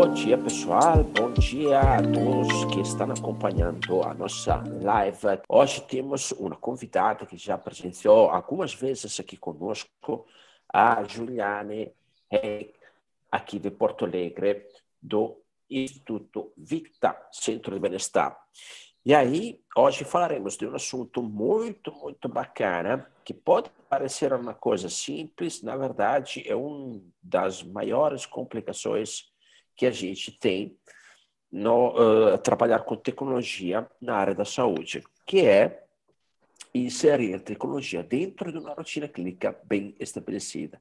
[0.00, 1.04] Bom dia, pessoal.
[1.04, 5.18] Bom dia a todos que estão acompanhando a nossa live.
[5.46, 10.24] Hoje temos uma convidada que já apresentou algumas vezes aqui conosco,
[10.72, 11.92] a Juliane
[13.30, 14.66] aqui de Porto Alegre,
[15.02, 15.36] do
[15.68, 18.40] Instituto Vita, Centro de Bem-Estar.
[19.04, 24.88] E aí, hoje falaremos de um assunto muito, muito bacana, que pode parecer uma coisa
[24.88, 29.29] simples, na verdade, é uma das maiores complicações
[29.76, 30.76] que a gente tem
[31.50, 31.88] no
[32.34, 35.84] uh, trabalhar com tecnologia na área da saúde, que é
[36.72, 40.80] inserir tecnologia dentro de uma rotina clínica bem estabelecida.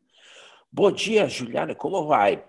[0.72, 2.44] Bom dia, Juliana, como vai?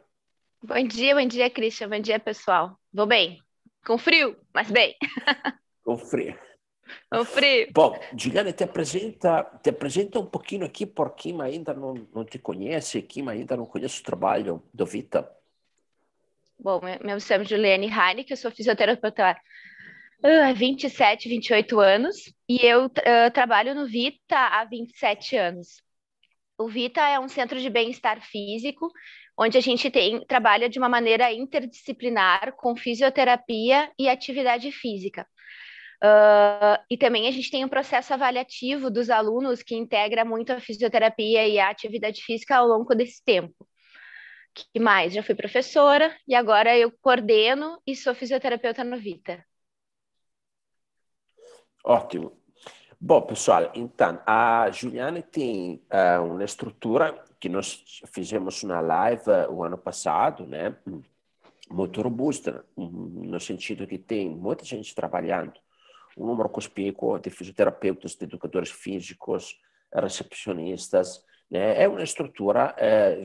[0.62, 2.78] Bom dia, bom dia, Christian, bom dia, pessoal.
[2.92, 3.42] Vou bem,
[3.86, 4.94] com frio, mas bem.
[5.82, 6.38] Com frio.
[7.10, 7.68] Com frio.
[7.72, 12.38] Bom, Juliana, te apresenta, te apresenta um pouquinho aqui por quem ainda não, não te
[12.38, 15.28] conhece, quem ainda não conhece o trabalho do Vita.
[16.62, 19.34] Bom, meu nome é Juliane Heineck, eu sou fisioterapeuta
[20.22, 22.16] há 27, 28 anos
[22.46, 25.82] e eu uh, trabalho no Vita há 27 anos.
[26.58, 28.92] O Vita é um centro de bem-estar físico,
[29.38, 35.26] onde a gente tem, trabalha de uma maneira interdisciplinar com fisioterapia e atividade física.
[36.04, 40.60] Uh, e também a gente tem um processo avaliativo dos alunos que integra muito a
[40.60, 43.66] fisioterapia e a atividade física ao longo desse tempo
[44.54, 45.12] que mais?
[45.12, 49.44] Já fui professora e agora eu coordeno e sou fisioterapeuta no Vita.
[51.84, 52.38] Ótimo.
[53.02, 59.64] Bom, pessoal, então, a Juliana tem uh, uma estrutura que nós fizemos na live o
[59.64, 60.76] ano passado, né?
[61.70, 65.54] Muito robusta, no sentido que tem muita gente trabalhando,
[66.14, 69.58] um número cospícuo de fisioterapeutas, de educadores físicos,
[69.94, 71.24] recepcionistas?
[71.52, 72.74] É uma estrutura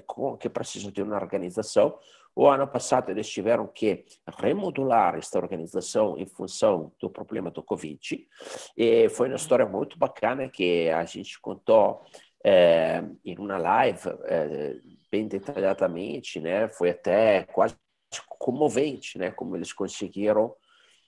[0.08, 1.98] com, que precisa de uma organização.
[2.36, 4.04] O ano passado eles tiveram que
[4.38, 8.28] remodular esta organização em função do problema do Covid.
[8.76, 12.04] E foi uma história muito bacana que a gente contou
[12.44, 14.76] é, em uma live é,
[15.10, 16.68] bem detalhadamente, né?
[16.68, 17.76] Foi até quase
[18.28, 19.32] comovente, né?
[19.32, 20.54] Como eles conseguiram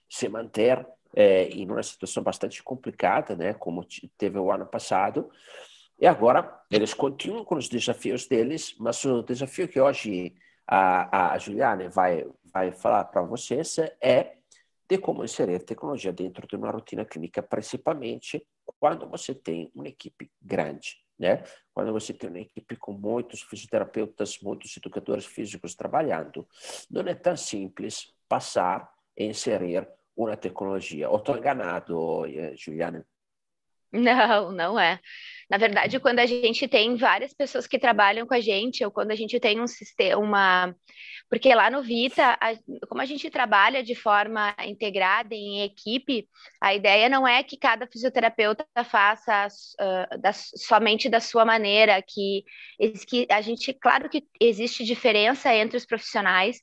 [0.10, 3.54] se manter é, em uma situação bastante complicada, né?
[3.54, 3.86] Como
[4.18, 5.30] teve o ano passado.
[6.00, 10.36] E agora eles continuam com os desafios deles, mas o desafio que hoje
[10.68, 14.38] a, a Juliane vai, vai falar para vocês é
[14.90, 18.46] de como inserir tecnologia dentro de uma rotina clínica, principalmente
[18.80, 21.44] quando você tem uma equipe grande, né?
[21.74, 26.48] Quando você tem uma equipe com muitos fisioterapeutas, muitos educadores físicos trabalhando,
[26.90, 31.10] não é tão simples passar e inserir uma tecnologia.
[31.10, 33.04] Ou estou enganado, eh, Juliane?
[33.92, 35.00] Não, não é.
[35.50, 39.12] Na verdade, quando a gente tem várias pessoas que trabalham com a gente, ou quando
[39.12, 40.76] a gente tem um sistema, uma.
[41.30, 42.54] Porque lá no Vita, a...
[42.88, 46.28] como a gente trabalha de forma integrada, em equipe,
[46.62, 50.34] a ideia não é que cada fisioterapeuta faça uh, da...
[50.34, 52.44] somente da sua maneira, que...
[53.08, 56.60] que a gente, claro que existe diferença entre os profissionais,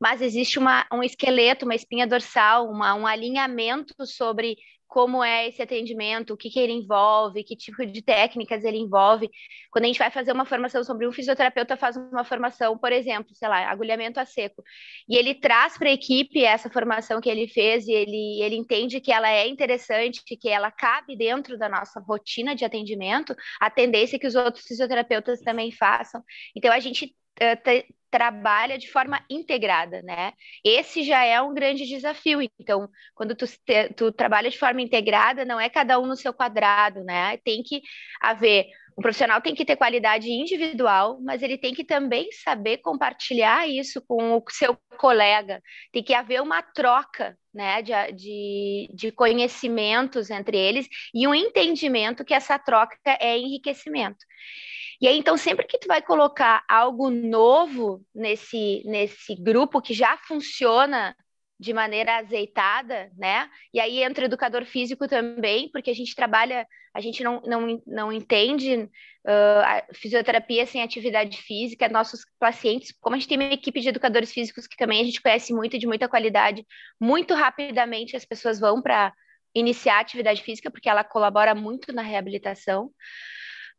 [0.00, 4.56] mas existe uma, um esqueleto, uma espinha dorsal, uma, um alinhamento sobre
[4.88, 9.30] como é esse atendimento, o que, que ele envolve, que tipo de técnicas ele envolve.
[9.70, 13.34] Quando a gente vai fazer uma formação sobre um fisioterapeuta, faz uma formação, por exemplo,
[13.34, 14.62] sei lá, agulhamento a seco,
[15.08, 19.00] e ele traz para a equipe essa formação que ele fez e ele, ele entende
[19.00, 24.16] que ela é interessante, que ela cabe dentro da nossa rotina de atendimento, a tendência
[24.16, 26.22] é que os outros fisioterapeutas também façam.
[26.56, 27.14] Então, a gente
[28.10, 30.32] trabalha de forma integrada, né?
[30.64, 32.40] Esse já é um grande desafio.
[32.58, 33.44] Então, quando tu,
[33.96, 37.36] tu trabalha de forma integrada, não é cada um no seu quadrado, né?
[37.38, 37.82] Tem que
[38.20, 38.66] haver
[38.98, 44.02] um profissional tem que ter qualidade individual, mas ele tem que também saber compartilhar isso
[44.04, 45.62] com o seu colega.
[45.92, 52.24] Tem que haver uma troca né, de, de, de conhecimentos entre eles e um entendimento
[52.24, 54.18] que essa troca é enriquecimento.
[55.00, 60.18] E aí, então, sempre que tu vai colocar algo novo nesse, nesse grupo que já
[60.26, 61.14] funciona
[61.58, 63.50] de maneira azeitada, né?
[63.74, 67.82] E aí entra o educador físico também, porque a gente trabalha, a gente não, não,
[67.86, 71.88] não entende uh, fisioterapia sem atividade física.
[71.88, 75.20] Nossos pacientes, como a gente tem uma equipe de educadores físicos que também a gente
[75.20, 76.64] conhece muito, de muita qualidade,
[77.00, 79.12] muito rapidamente as pessoas vão para
[79.54, 82.92] iniciar a atividade física, porque ela colabora muito na reabilitação.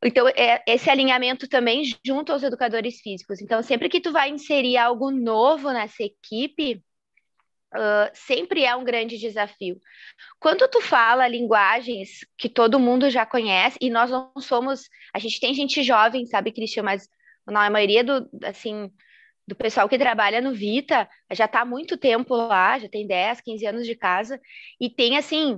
[0.04, 3.42] Então, é esse alinhamento também junto aos educadores físicos.
[3.42, 6.82] Então, sempre que tu vai inserir algo novo nessa equipe,
[7.76, 9.80] uh, sempre é um grande desafio.
[10.40, 15.40] Quando tu fala linguagens que todo mundo já conhece, e nós não somos, a gente
[15.40, 17.08] tem gente jovem, sabe, Cristian, mas
[17.48, 18.92] a maioria do, assim,
[19.48, 23.42] do pessoal que trabalha no Vita, já está há muito tempo lá, já tem 10,
[23.42, 24.40] 15 anos de casa,
[24.80, 25.54] e tem assim,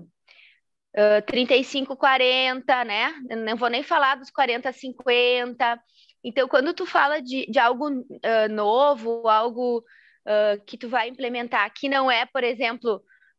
[0.96, 3.14] uh, 35, 40, né?
[3.30, 5.80] Não vou nem falar dos 40, 50.
[6.24, 9.84] Então, quando tu fala de, de algo uh, novo, algo
[10.28, 12.96] uh, que tu vai implementar, que não é, por exemplo,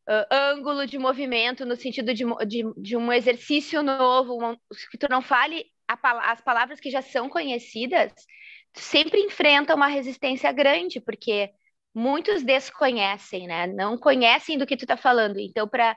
[0.08, 4.56] uh, ângulo de movimento no sentido de, de, de um exercício novo, um,
[4.90, 8.12] que tu não fale a, as palavras que já são conhecidas,
[8.72, 11.50] tu sempre enfrenta uma resistência grande, porque
[11.94, 13.66] muitos desconhecem, né?
[13.66, 15.38] Não conhecem do que tu está falando.
[15.38, 15.96] Então, para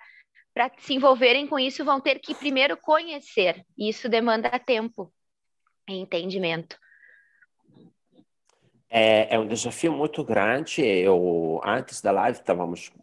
[0.54, 3.66] para se envolverem com isso, vão ter que primeiro conhecer.
[3.78, 5.14] Isso demanda tempo
[5.88, 6.78] e entendimento.
[8.98, 10.82] É, é, um desafio muito grande.
[10.82, 12.94] Eu, antes da live, estávamos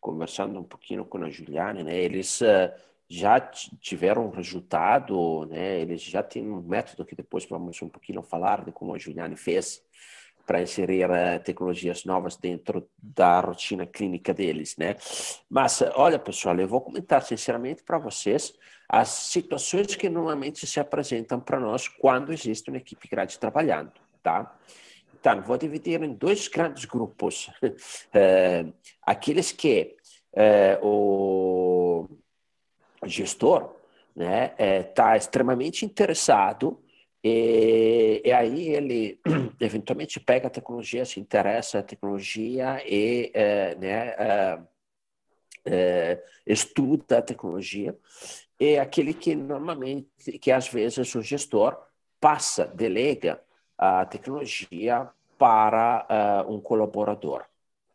[0.00, 1.96] conversando um pouquinho com a Juliane, né?
[1.98, 2.70] Eles uh,
[3.08, 5.80] já tiveram um resultado, né?
[5.80, 9.34] Eles já têm um método que depois vamos um pouquinho falar de como a Juliane
[9.34, 9.82] fez
[10.46, 14.94] para inserir uh, tecnologias novas dentro da rotina clínica deles, né?
[15.48, 18.54] Mas olha, pessoal, eu vou comentar sinceramente para vocês
[18.88, 23.90] as situações que normalmente se apresentam para nós quando existe uma equipe grande trabalhando,
[24.22, 24.56] tá?
[25.20, 27.50] Então, vou dividir em dois grandes grupos.
[28.12, 28.64] É,
[29.04, 29.94] aqueles que
[30.32, 32.08] é, o
[33.04, 33.74] gestor está
[34.16, 36.82] né, é, tá extremamente interessado
[37.22, 39.20] e, e, aí ele
[39.60, 43.30] eventualmente pega a tecnologia, se interessa a tecnologia e
[43.78, 44.16] né,
[46.46, 47.94] estuda a tecnologia.
[48.58, 50.08] E aquele que normalmente,
[50.40, 51.78] que às vezes o gestor
[52.18, 53.38] passa, delega
[53.80, 57.44] a tecnologia para uh, um colaborador,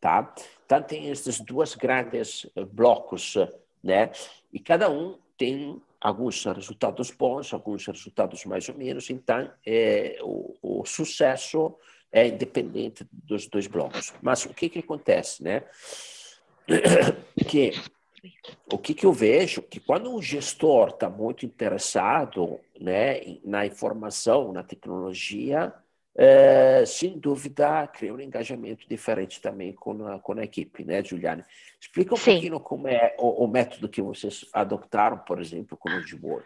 [0.02, 0.34] tá?
[0.66, 3.36] Então tem esses dois grandes blocos,
[3.84, 4.10] né?
[4.52, 9.12] E cada um tem alguns resultados bons, alguns resultados mais ou menos.
[9.12, 11.76] Então é, o, o sucesso
[12.12, 14.12] é independente dos dois blocos.
[14.24, 15.64] Mas o que que acontece, né?
[17.48, 17.74] Que
[18.72, 24.52] o que, que eu vejo que quando um gestor está muito interessado né, na informação,
[24.52, 25.74] na tecnologia,
[26.18, 31.44] é, sem dúvida cria um engajamento diferente também com a, com a equipe, né, Juliane?
[31.80, 32.32] Explica um Sim.
[32.32, 36.46] pouquinho como é o, o, método que vocês adoptaram, por exemplo, com o Gboard.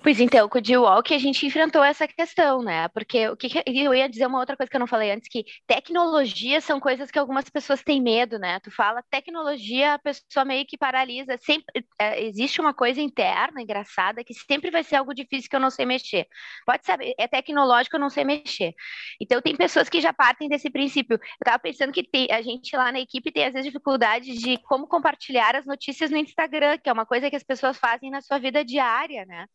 [0.00, 2.88] Pois então, com o D-Walk a gente enfrentou essa questão, né?
[2.88, 5.28] Porque o que, que, eu ia dizer uma outra coisa que eu não falei antes,
[5.28, 8.58] que tecnologia são coisas que algumas pessoas têm medo, né?
[8.60, 11.36] Tu fala tecnologia, a pessoa meio que paralisa.
[11.38, 15.60] Sempre é, existe uma coisa interna, engraçada, que sempre vai ser algo difícil que eu
[15.60, 16.26] não sei mexer.
[16.66, 18.74] Pode saber, é tecnológico, eu não sei mexer.
[19.20, 21.14] Então tem pessoas que já partem desse princípio.
[21.14, 24.58] Eu tava pensando que tem, a gente lá na equipe tem às vezes dificuldade de
[24.58, 28.20] como compartilhar as notícias no Instagram, que é uma coisa que as pessoas fazem na
[28.20, 29.46] sua vida diária, né?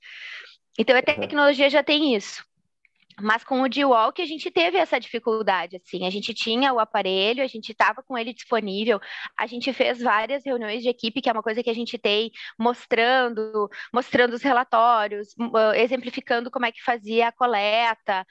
[0.78, 2.46] Então a tecnologia já tem isso.
[3.20, 7.44] Mas com o D-Walk a gente teve essa dificuldade, assim, a gente tinha o aparelho,
[7.44, 9.00] a gente estava com ele disponível,
[9.36, 12.32] a gente fez várias reuniões de equipe, que é uma coisa que a gente tem,
[12.60, 18.22] mostrando, mostrando os relatórios, uh, exemplificando como é que fazia a coleta,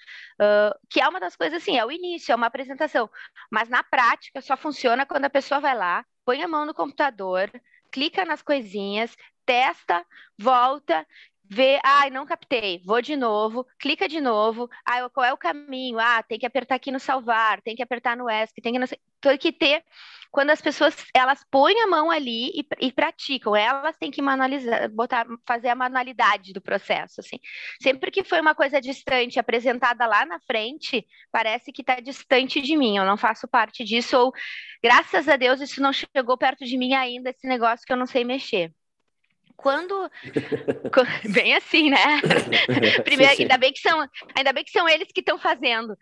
[0.40, 3.10] uh, que é uma das coisas, assim, é o início, é uma apresentação,
[3.50, 7.50] mas na prática só funciona quando a pessoa vai lá, põe a mão no computador,
[7.90, 10.04] clica nas coisinhas, testa,
[10.38, 11.04] volta,
[11.48, 15.98] vê, ai, não captei, vou de novo, clica de novo, ah, qual é o caminho?
[15.98, 18.86] Ah, tem que apertar aqui no salvar, tem que apertar no ESC, tem que não
[18.86, 19.84] sei, tem que ter,
[20.30, 24.90] quando as pessoas, elas põem a mão ali e, e praticam, elas têm que manualizar,
[24.90, 27.38] botar, fazer a manualidade do processo, assim.
[27.80, 32.76] Sempre que foi uma coisa distante, apresentada lá na frente, parece que está distante de
[32.76, 34.32] mim, eu não faço parte disso, ou,
[34.82, 38.06] graças a Deus, isso não chegou perto de mim ainda, esse negócio que eu não
[38.06, 38.72] sei mexer
[39.56, 40.10] quando
[41.32, 42.20] bem assim, né?
[43.04, 43.42] Primeiro, sim, sim.
[43.42, 45.96] ainda bem que são, ainda bem que são eles que estão fazendo.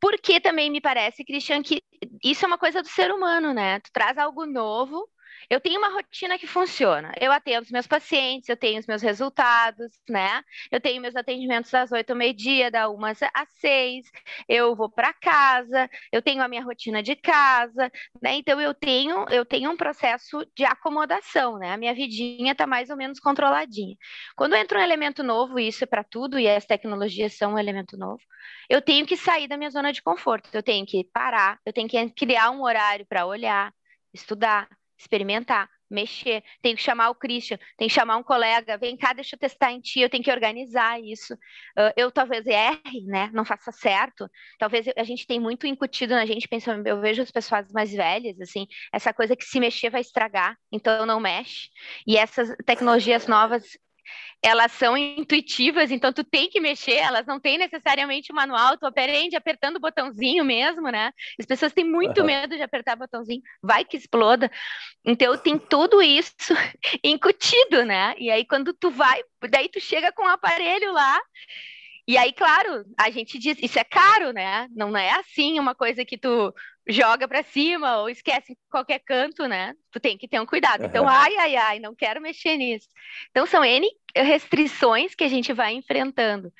[0.00, 1.82] Porque também me parece, Cristian, que
[2.22, 3.80] isso é uma coisa do ser humano, né?
[3.80, 5.08] Tu traz algo novo
[5.50, 7.12] eu tenho uma rotina que funciona.
[7.20, 10.42] Eu atendo os meus pacientes, eu tenho os meus resultados, né?
[10.70, 14.06] Eu tenho meus atendimentos das oito ao meio-dia, da uma às seis.
[14.48, 17.90] Eu vou para casa, eu tenho a minha rotina de casa,
[18.22, 18.34] né?
[18.34, 21.72] Então eu tenho, eu tenho um processo de acomodação, né?
[21.72, 23.96] A minha vidinha está mais ou menos controladinha.
[24.36, 27.96] Quando entra um elemento novo, isso é para tudo, e as tecnologias são um elemento
[27.96, 28.22] novo,
[28.68, 30.48] eu tenho que sair da minha zona de conforto.
[30.52, 33.72] Eu tenho que parar, eu tenho que criar um horário para olhar,
[34.12, 34.68] estudar,
[35.02, 39.36] experimentar, mexer, tenho que chamar o Christian, tenho que chamar um colega, vem cá, deixa
[39.36, 41.34] eu testar em ti, eu tenho que organizar isso.
[41.34, 43.30] Uh, eu talvez erre, né?
[43.32, 44.28] Não faça certo.
[44.58, 48.40] Talvez a gente tem muito incutido na gente, pensando, eu vejo as pessoas mais velhas,
[48.40, 51.68] assim, essa coisa que se mexer vai estragar, então não mexe.
[52.06, 53.64] E essas tecnologias novas
[54.42, 58.84] elas são intuitivas, então tu tem que mexer, elas não têm necessariamente o manual, tu
[58.84, 61.12] aprende apertando o botãozinho mesmo, né?
[61.38, 62.26] As pessoas têm muito uhum.
[62.26, 64.50] medo de apertar o botãozinho, vai que exploda.
[65.04, 66.34] Então tem tudo isso
[67.04, 68.14] incutido, né?
[68.18, 71.20] E aí quando tu vai, daí tu chega com o aparelho lá,
[72.12, 74.68] e aí, claro, a gente diz, isso é caro, né?
[74.76, 76.54] Não é assim uma coisa que tu
[76.86, 79.72] joga para cima ou esquece em qualquer canto, né?
[79.90, 80.84] Tu tem que ter um cuidado.
[80.84, 82.86] Então, ai, ai, ai, não quero mexer nisso.
[83.30, 86.52] Então, são N restrições que a gente vai enfrentando.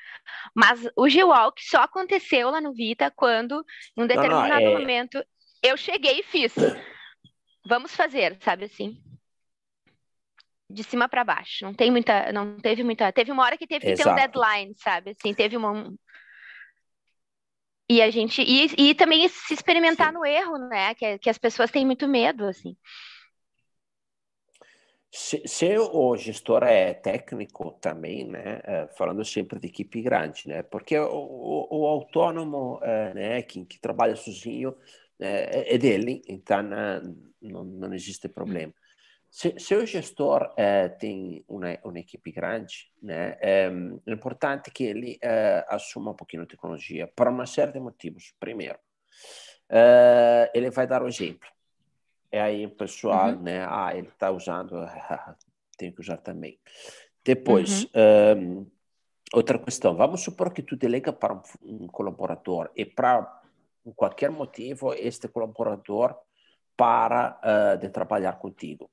[0.55, 3.63] Mas o G-Walk só aconteceu lá no Vita quando,
[3.95, 4.79] em um determinado não, não, é...
[4.79, 5.23] momento,
[5.61, 6.51] eu cheguei e fiz.
[7.63, 8.99] Vamos fazer, sabe assim?
[10.73, 11.63] De cima para baixo.
[11.63, 13.11] Não tem muita, não teve muita.
[13.11, 14.09] Teve uma hora que teve que Exato.
[14.09, 15.11] ter um deadline, sabe?
[15.11, 15.93] Assim, teve uma,
[17.89, 20.13] e a gente e, e também se experimentar Sim.
[20.13, 20.95] no erro, né?
[20.95, 22.75] Que, que as pessoas têm muito medo, assim.
[25.11, 30.63] Se, se, o gestor é técnico também, né, eh, falando sempre de equipe grande, né,
[30.63, 34.75] porque o, o, o autônomo, eh, né, que, que trabalha sozinho,
[35.19, 36.63] é, é dele, então
[37.39, 38.73] não, não existe problema.
[39.33, 43.65] Se, se o gestor eh, tem uma, equipe grande, né, é,
[44.05, 48.31] é importante que ele eh, assuma um pouquinho de tecnologia por uma série de motivos.
[48.39, 48.77] Primeiro,
[49.69, 51.49] eh, ele vai dar o exemplo.
[52.31, 53.41] E aí o pessoal, uhum.
[53.41, 54.75] né, ah, ele está usando,
[55.79, 56.59] tem que usar também.
[57.25, 58.59] Depois, uhum.
[58.59, 58.71] um,
[59.33, 63.41] outra questão, vamos supor que tu delega para um, um colaborador e para
[63.95, 66.15] qualquer motivo este colaborador
[66.77, 68.91] para uh, de trabalhar contigo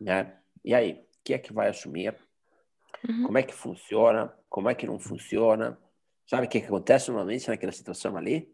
[0.00, 0.36] né?
[0.64, 2.14] E aí, quem é que vai assumir?
[3.08, 3.24] Uhum.
[3.24, 4.32] Como é que funciona?
[4.48, 5.78] Como é que não funciona?
[6.26, 8.48] Sabe o que, que acontece normalmente naquela situação ali?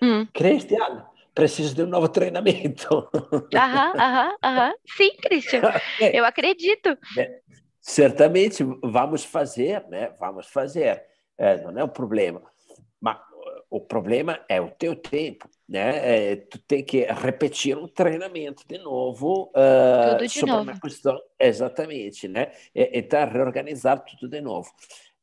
[0.00, 0.26] Uhum.
[0.32, 3.08] Cristiano, preciso de um novo treinamento.
[3.54, 4.74] Aham, aham, aham.
[4.96, 5.62] Sim, Cristian,
[6.00, 6.18] é.
[6.18, 6.96] eu acredito.
[7.18, 7.40] É,
[7.80, 10.14] certamente vamos fazer, né?
[10.18, 11.04] Vamos fazer.
[11.36, 12.42] É, não é um problema.
[13.00, 13.18] Mas
[13.72, 16.32] o problema é o teu tempo, né?
[16.32, 20.62] É, tu tem que repetir um treinamento de novo uh, tudo de sobre novo.
[20.64, 22.52] uma questão, exatamente, né?
[22.74, 24.70] É, então reorganizar tudo de novo.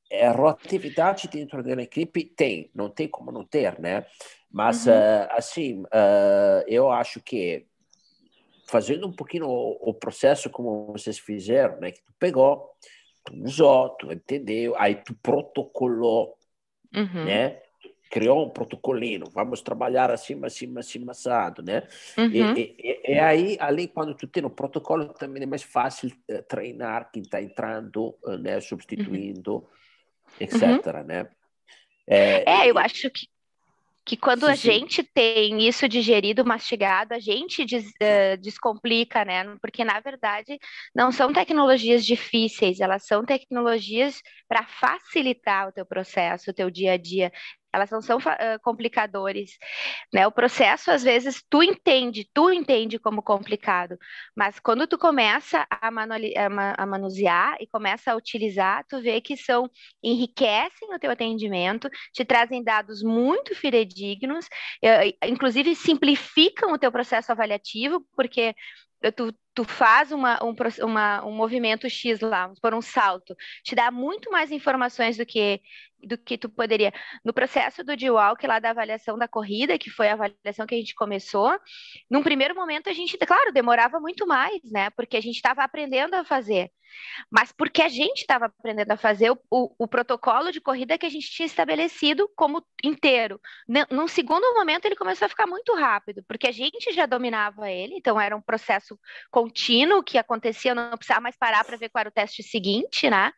[0.10, 4.03] É, rotatividade dentro da equipe tem, não tem como não ter, né?
[4.51, 4.94] Mas uhum.
[4.94, 7.68] uh, assim, uh, eu acho que
[8.68, 11.91] fazendo um pouquinho o, o, processo como vocês fizeram, né?
[11.91, 12.72] Que tu pegou,
[13.24, 16.36] tu usou, tu entendeu, aí tu protocolou,
[16.96, 17.25] uhum.
[17.25, 17.62] né?
[18.10, 21.88] Criou um protocolino, vamos trabalhar assim, assim, assim, assado, né?
[22.18, 22.32] Uhum.
[22.32, 26.42] E, e, e, aí, ali, quando tu tem o protocolo, também é mais fácil uh,
[26.44, 28.60] treinar quem está entrando, uh, né?
[28.60, 29.63] Substituindo, uhum.
[30.39, 31.04] etc, uhum.
[31.04, 31.30] né?
[32.08, 33.28] É, é eu acho que
[34.10, 34.72] que quando sim, a sim.
[34.72, 39.56] gente tem isso digerido, mastigado, a gente des, uh, descomplica, né?
[39.62, 40.58] Porque, na verdade,
[40.96, 46.94] não são tecnologias difíceis, elas são tecnologias para facilitar o teu processo, o teu dia
[46.94, 47.32] a dia
[47.74, 49.52] elas não são uh, complicadores,
[50.14, 50.26] né?
[50.28, 53.98] O processo às vezes tu entende, tu entende como complicado,
[54.36, 59.70] mas quando tu começa a, a, manusear e começa a utilizar, tu vê que são
[60.04, 67.32] enriquecem o teu atendimento, te trazem dados muito fidedignos, uh, inclusive simplificam o teu processo
[67.32, 68.56] avaliativo, porque
[69.16, 73.91] tu, tu faz uma, um, uma, um movimento X lá, por um salto, te dá
[73.91, 75.62] muito mais informações do que
[76.01, 76.94] do que tu poderia.
[77.24, 80.77] No processo do D-Walk, lá da avaliação da corrida, que foi a avaliação que a
[80.77, 81.51] gente começou,
[82.10, 84.89] num primeiro momento a gente, claro, demorava muito mais, né?
[84.91, 86.72] Porque a gente estava aprendendo a fazer.
[87.29, 91.06] Mas porque a gente estava aprendendo a fazer o, o, o, protocolo de corrida que
[91.06, 93.39] a gente tinha estabelecido como inteiro.
[93.91, 97.96] Num segundo momento, ele começou a ficar muito rápido, porque a gente já dominava ele,
[97.96, 99.00] então era um processo
[99.39, 103.31] contínuo que acontecia, não precisava mais parar para ver qual era o teste seguinte, né?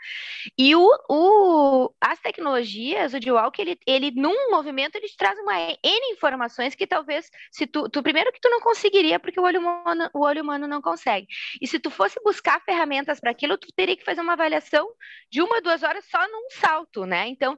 [0.58, 5.54] E o, o, as tecnologias o D-Walk, ele, ele, num movimento, ele te traz uma
[5.60, 9.60] N informações que talvez, se tu, tu, primeiro que tu não conseguiria, porque o olho
[9.60, 11.28] humano, o olho humano não consegue.
[11.62, 14.88] E se tu fosse buscar ferramentas para aquilo, tu teria que fazer uma avaliação
[15.30, 17.28] de uma, duas horas só num salto, né?
[17.28, 17.58] Então,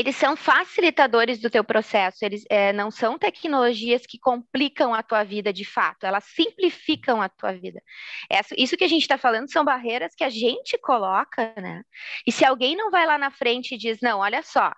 [0.00, 5.24] eles são facilitadores do teu processo, eles é, não são tecnologias que complicam a tua
[5.24, 7.82] vida de fato, elas simplificam a tua vida.
[8.30, 11.82] Essa, isso que a gente está falando são barreiras que a gente coloca, né?
[12.26, 14.72] E se alguém não vai lá na frente e diz, não, olha só,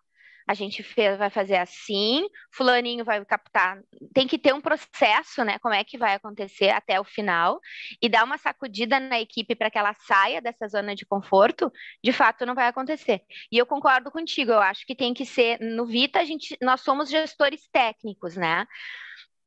[0.49, 3.79] a gente fez, vai fazer assim, fulaninho vai captar.
[4.15, 5.59] Tem que ter um processo, né?
[5.59, 7.61] Como é que vai acontecer até o final
[8.01, 11.71] e dar uma sacudida na equipe para que ela saia dessa zona de conforto,
[12.03, 13.21] de fato não vai acontecer.
[13.53, 16.81] E eu concordo contigo, eu acho que tem que ser no Vita, a gente, nós
[16.81, 18.67] somos gestores técnicos, né?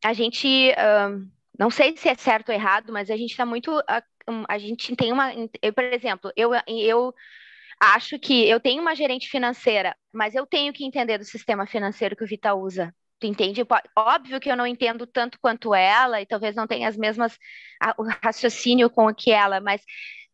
[0.05, 0.71] A gente
[1.57, 3.71] não sei se é certo ou errado, mas a gente está muito
[4.47, 5.31] a gente tem uma,
[5.61, 7.13] eu, por exemplo, eu, eu
[7.81, 12.15] acho que eu tenho uma gerente financeira, mas eu tenho que entender do sistema financeiro
[12.15, 12.93] que o Vita usa.
[13.19, 13.61] Tu entende?
[13.97, 17.37] Óbvio que eu não entendo tanto quanto ela, e talvez não tenha as mesmas
[17.97, 19.81] o raciocínio com o que ela, mas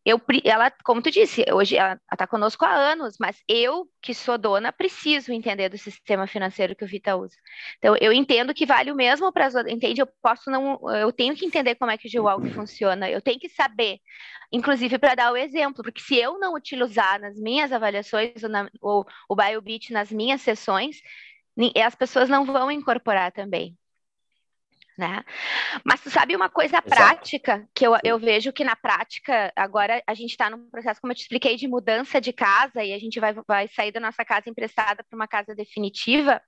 [0.04, 4.38] eu, ela, como tu disse, hoje ela está conosco há anos, mas eu, que sou
[4.38, 7.36] dona, preciso entender do sistema financeiro que o Vita usa.
[7.78, 10.00] Então, eu entendo que vale o mesmo para as outras, entende?
[10.00, 13.38] Eu posso não, eu tenho que entender como é que o G-Walk funciona, eu tenho
[13.38, 13.98] que saber,
[14.52, 18.70] inclusive para dar o exemplo, porque se eu não utilizar nas minhas avaliações ou, na,
[18.80, 20.96] ou o BioBit nas minhas sessões,
[21.84, 23.77] as pessoas não vão incorporar também
[24.98, 25.24] né?
[25.84, 26.88] Mas tu sabe uma coisa Exato.
[26.88, 31.12] prática que eu, eu vejo que na prática, agora a gente está num processo, como
[31.12, 34.24] eu te expliquei, de mudança de casa e a gente vai, vai sair da nossa
[34.24, 36.42] casa emprestada para uma casa definitiva.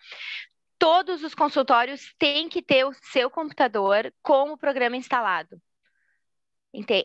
[0.79, 5.61] Todos os consultórios têm que ter o seu computador com o programa instalado.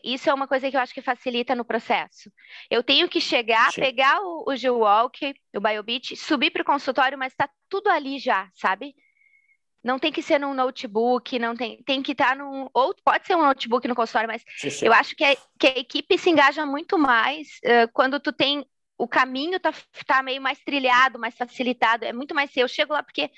[0.04, 2.32] Isso é uma coisa que eu acho que facilita no processo.
[2.70, 3.82] Eu tenho que chegar, Sim.
[3.82, 8.50] pegar o, o G-Walk, o BioBit, subir para o consultório, mas está tudo ali já,
[8.54, 8.96] sabe?
[9.86, 12.68] Não tem que ser num notebook, não tem, tem que estar tá num.
[12.74, 14.88] Ou pode ser um notebook no consultório, mas sim, sim.
[14.88, 18.65] eu acho que a, que a equipe se engaja muito mais uh, quando tu tem.
[18.98, 19.72] O caminho tá,
[20.08, 22.04] tá meio mais trilhado, mais facilitado.
[22.04, 22.50] É muito mais.
[22.58, 23.30] Eu chego lá porque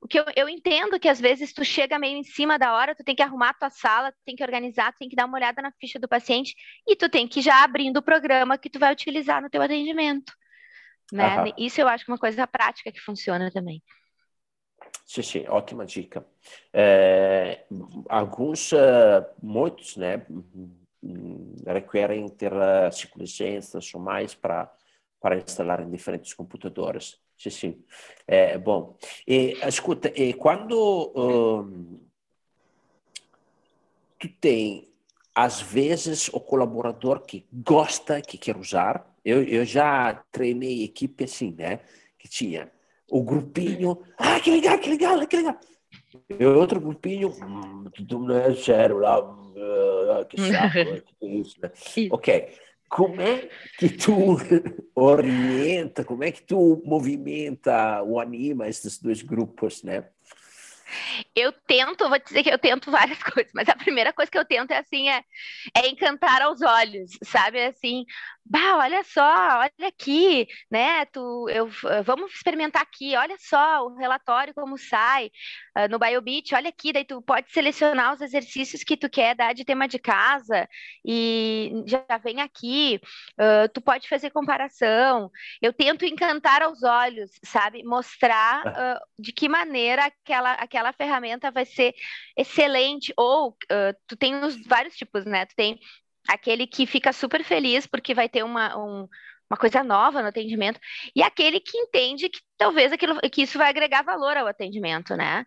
[0.00, 2.94] o que eu, eu, entendo que às vezes tu chega meio em cima da hora,
[2.94, 5.26] tu tem que arrumar a tua sala, tu tem que organizar, tu tem que dar
[5.26, 6.54] uma olhada na ficha do paciente
[6.88, 10.32] e tu tem que já abrindo o programa que tu vai utilizar no teu atendimento.
[11.12, 11.42] Né?
[11.42, 11.52] Uhum.
[11.58, 13.82] Isso eu acho que é uma coisa prática que funciona também.
[15.06, 16.24] Sim, sim, ótima dica.
[16.72, 17.64] É,
[18.08, 20.24] alguns, uh, muitos, né,
[21.66, 24.72] requerem ter uh, cinco licenças ou mais para
[25.20, 27.20] para instalar em diferentes computadores.
[27.36, 27.84] Sim, sim.
[28.26, 32.00] É, bom, e, escuta, e quando um,
[34.18, 34.88] tu tem,
[35.34, 41.52] às vezes, o colaborador que gosta, que quer usar, eu, eu já treinei equipe assim,
[41.52, 41.80] né,
[42.18, 42.70] que tinha
[43.10, 45.58] o grupinho, ah, que legal, que legal, que legal.
[46.28, 50.74] E outro grupinho, hum, tudo não é sério lá, uh, que saco,
[51.18, 51.70] que isso, né?
[52.10, 52.48] Ok,
[52.88, 54.36] como é que tu
[54.94, 60.04] orienta, como é que tu movimenta ou anima esses dois grupos, né?
[61.34, 64.44] Eu tento, vou dizer que eu tento várias coisas, mas a primeira coisa que eu
[64.44, 65.22] tento é assim, é,
[65.76, 67.64] é encantar aos olhos, sabe?
[67.64, 68.04] Assim,
[68.50, 69.22] bah, olha só,
[69.60, 71.06] olha aqui, né?
[71.06, 71.70] Tu, eu,
[72.04, 75.30] vamos experimentar aqui, olha só o relatório como sai
[75.78, 79.54] uh, no BioBeat, olha aqui, daí tu pode selecionar os exercícios que tu quer dar
[79.54, 80.68] de tema de casa
[81.04, 83.00] e já vem aqui,
[83.38, 85.30] uh, tu pode fazer comparação.
[85.62, 87.84] Eu tento encantar aos olhos, sabe?
[87.84, 91.94] Mostrar uh, de que maneira aquela, aquela ferramenta vai ser
[92.36, 93.56] excelente, ou
[94.08, 95.46] tu tem os vários tipos, né?
[95.46, 95.78] Tu tem
[96.34, 99.08] aquele que fica super feliz porque vai ter uma, um,
[99.50, 100.80] uma coisa nova no atendimento,
[101.14, 105.44] e aquele que entende que talvez aquilo, que isso vai agregar valor ao atendimento, né?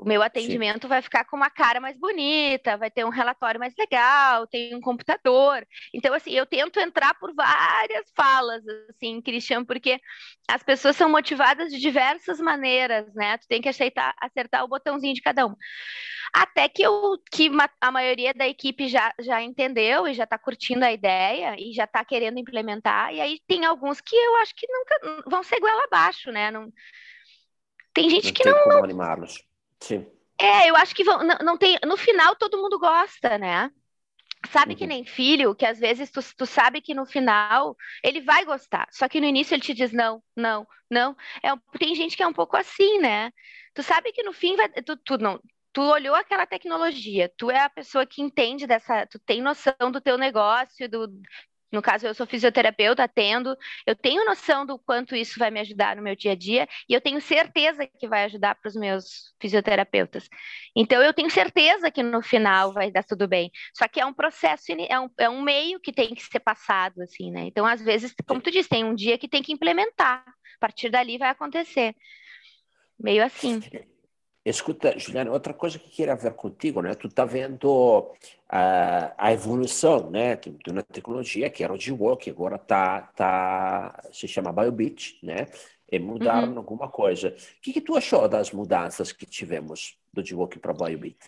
[0.00, 0.88] O meu atendimento Sim.
[0.88, 4.80] vai ficar com uma cara mais bonita, vai ter um relatório mais legal, tem um
[4.80, 5.66] computador.
[5.92, 10.00] Então, assim, eu tento entrar por várias falas, assim, Cristian, porque
[10.48, 13.36] as pessoas são motivadas de diversas maneiras, né?
[13.36, 15.54] Tu tem que aceitar, acertar o botãozinho de cada um.
[16.32, 20.82] Até que, eu, que a maioria da equipe já, já entendeu e já está curtindo
[20.82, 23.12] a ideia e já está querendo implementar.
[23.12, 26.50] E aí tem alguns que eu acho que nunca vão ser goela abaixo, né?
[26.50, 26.72] Não,
[27.92, 28.62] tem gente não que tem não.
[28.64, 29.49] Como animá-los.
[29.80, 30.06] Sim.
[30.40, 31.78] É, eu acho que vão, não, não tem.
[31.86, 33.70] No final todo mundo gosta, né?
[34.48, 34.78] Sabe uhum.
[34.78, 38.88] que nem filho, que às vezes tu, tu sabe que no final ele vai gostar,
[38.90, 41.14] só que no início ele te diz não, não, não.
[41.42, 43.30] É, tem gente que é um pouco assim, né?
[43.74, 45.38] Tu sabe que no fim vai, tu, tu não,
[45.72, 50.00] tu olhou aquela tecnologia, tu é a pessoa que entende dessa, tu tem noção do
[50.00, 51.06] teu negócio, do,
[51.72, 53.56] no caso, eu sou fisioterapeuta, atendo,
[53.86, 56.94] eu tenho noção do quanto isso vai me ajudar no meu dia a dia e
[56.94, 60.28] eu tenho certeza que vai ajudar para os meus fisioterapeutas.
[60.74, 63.50] Então, eu tenho certeza que no final vai dar tudo bem.
[63.74, 67.02] Só que é um processo, é um, é um meio que tem que ser passado,
[67.02, 67.42] assim, né?
[67.42, 70.24] Então, às vezes, como tu disse, tem um dia que tem que implementar.
[70.26, 71.94] A partir dali vai acontecer.
[72.98, 73.60] Meio assim.
[74.50, 76.94] Escuta, Juliana, outra coisa que queria ver contigo, né?
[76.94, 78.12] Tu está vendo
[78.48, 84.02] a, a evolução, né, de uma tecnologia que era o G-Walk, que agora tá, tá,
[84.12, 85.46] se chama BioBit, né?
[85.90, 86.58] E mudaram uhum.
[86.58, 87.28] alguma coisa.
[87.28, 91.18] O que, que tu achou das mudanças que tivemos do G-Walk para BioBit?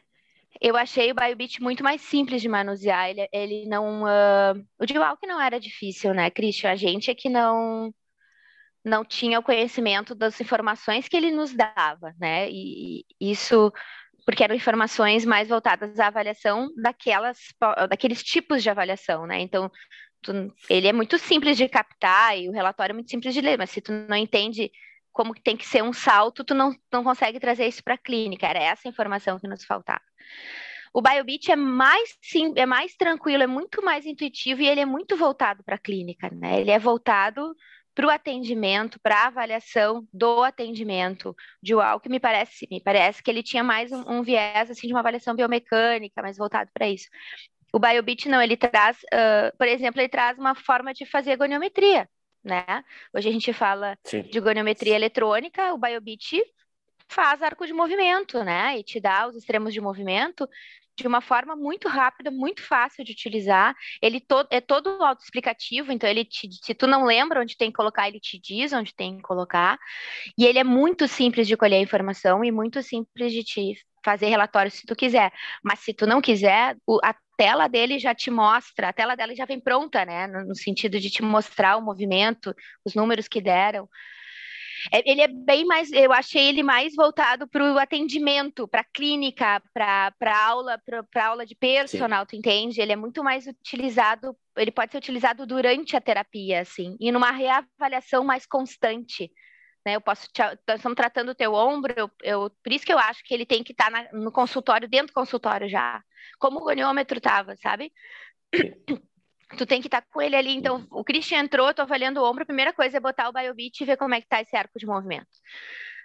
[0.61, 3.11] Eu achei o BioBit muito mais simples de manusear.
[3.11, 4.03] Ele, ele não.
[4.03, 4.65] Uh...
[4.79, 6.71] O G-Walk não era difícil, né, Christian?
[6.71, 7.93] A gente é que não
[8.85, 12.49] não tinha o conhecimento das informações que ele nos dava, né?
[12.51, 13.73] E isso
[14.25, 17.39] porque eram informações mais voltadas à avaliação daquelas,
[17.89, 19.41] daqueles tipos de avaliação, né?
[19.41, 19.71] Então,
[20.23, 20.33] tu,
[20.71, 23.71] ele é muito simples de captar e o relatório é muito simples de ler, mas
[23.71, 24.71] se tu não entende
[25.13, 28.47] como tem que ser um salto, tu não, não consegue trazer isso para a clínica.
[28.47, 30.01] Era essa informação que nos faltava.
[30.95, 34.87] O BioBeat é mais sim, é mais tranquilo, é muito mais intuitivo e ele é
[34.87, 36.61] muito voltado para a clínica, né?
[36.61, 37.55] Ele é voltado
[37.95, 43.23] para o atendimento, para a avaliação do atendimento de UAU, que me parece, me parece
[43.23, 46.89] que ele tinha mais um, um viés assim de uma avaliação biomecânica, mais voltado para
[46.89, 47.09] isso.
[47.73, 52.09] O BioBit não, ele traz, uh, por exemplo, ele traz uma forma de fazer goniometria,
[52.45, 52.85] né?
[53.15, 54.23] Hoje a gente fala Sim.
[54.23, 56.43] de goniometria eletrônica, o BioBit
[57.09, 58.79] faz arco de movimento, né?
[58.79, 60.49] E te dá os extremos de movimento
[60.97, 63.75] de uma forma muito rápida, muito fácil de utilizar.
[64.01, 67.77] Ele to é todo autoexplicativo, então ele te, se tu não lembra onde tem que
[67.77, 69.79] colocar, ele te diz onde tem que colocar.
[70.39, 73.75] E ele é muito simples de colher informação e muito simples de te
[74.05, 75.33] fazer relatório se tu quiser.
[75.63, 79.35] Mas se tu não quiser, o, a tela dele já te mostra, a tela dela
[79.35, 80.27] já vem pronta, né?
[80.27, 83.89] No, no sentido de te mostrar o movimento, os números que deram.
[84.91, 89.63] É, ele é bem mais, eu achei ele mais voltado para o atendimento, para clínica,
[89.73, 90.13] para
[90.47, 92.27] aula, para aula de personal, Sim.
[92.29, 92.81] tu entende?
[92.81, 97.31] Ele é muito mais utilizado, ele pode ser utilizado durante a terapia, assim, e numa
[97.31, 99.31] reavaliação mais constante.
[99.85, 102.99] Né, eu posso te, estamos tratando o teu ombro, eu, eu, por isso que eu
[102.99, 106.01] acho que ele tem que estar tá no consultório, dentro do consultório já,
[106.39, 107.93] como o goniômetro estava, sabe?
[109.57, 110.55] Tu tem que estar com ele ali.
[110.55, 113.33] Então, o Christian entrou, eu tô avaliando o ombro, a primeira coisa é botar o
[113.33, 115.27] BioBeat e ver como é que tá esse arco de movimento.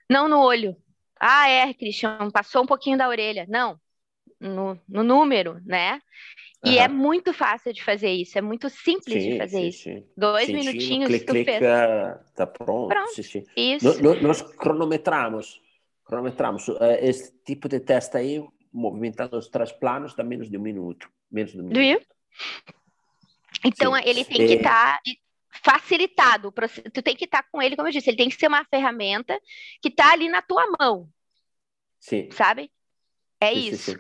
[0.10, 0.76] Não no olho.
[1.20, 3.46] Ah, é, Christian, passou um pouquinho da orelha.
[3.50, 3.80] Não,
[4.40, 6.00] no, no número, né?
[6.66, 6.82] E uhum.
[6.82, 9.84] é muito fácil de fazer isso, é muito simples sim, de fazer sim, isso.
[9.84, 10.04] Sim.
[10.18, 11.62] Dois sim, minutinhos clic, tu clic, fez.
[12.36, 12.88] Tá pronto.
[12.88, 13.12] pronto.
[13.56, 14.02] Isso.
[14.02, 15.62] No, no, nós cronometramos,
[16.04, 20.62] cronometramos uh, esse tipo de teste aí, movimentando os três planos, dá menos de um
[20.62, 21.10] minuto.
[21.32, 22.08] Menos de um minuto.
[23.64, 24.02] Então, Sim.
[24.06, 25.12] ele tem que estar é...
[25.64, 26.54] tá facilitado.
[26.94, 28.66] Tu tem que estar tá com ele, como eu disse, ele tem que ser uma
[28.66, 29.40] ferramenta
[29.82, 31.10] que está ali na tua mão.
[32.00, 32.30] Sim.
[32.32, 32.72] Sabe?
[33.40, 33.96] É isso.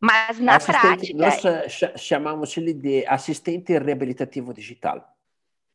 [0.00, 1.60] Mas na assistente, prática.
[1.60, 5.16] Nós eh, chamamos ele de assistente reabilitativo digital.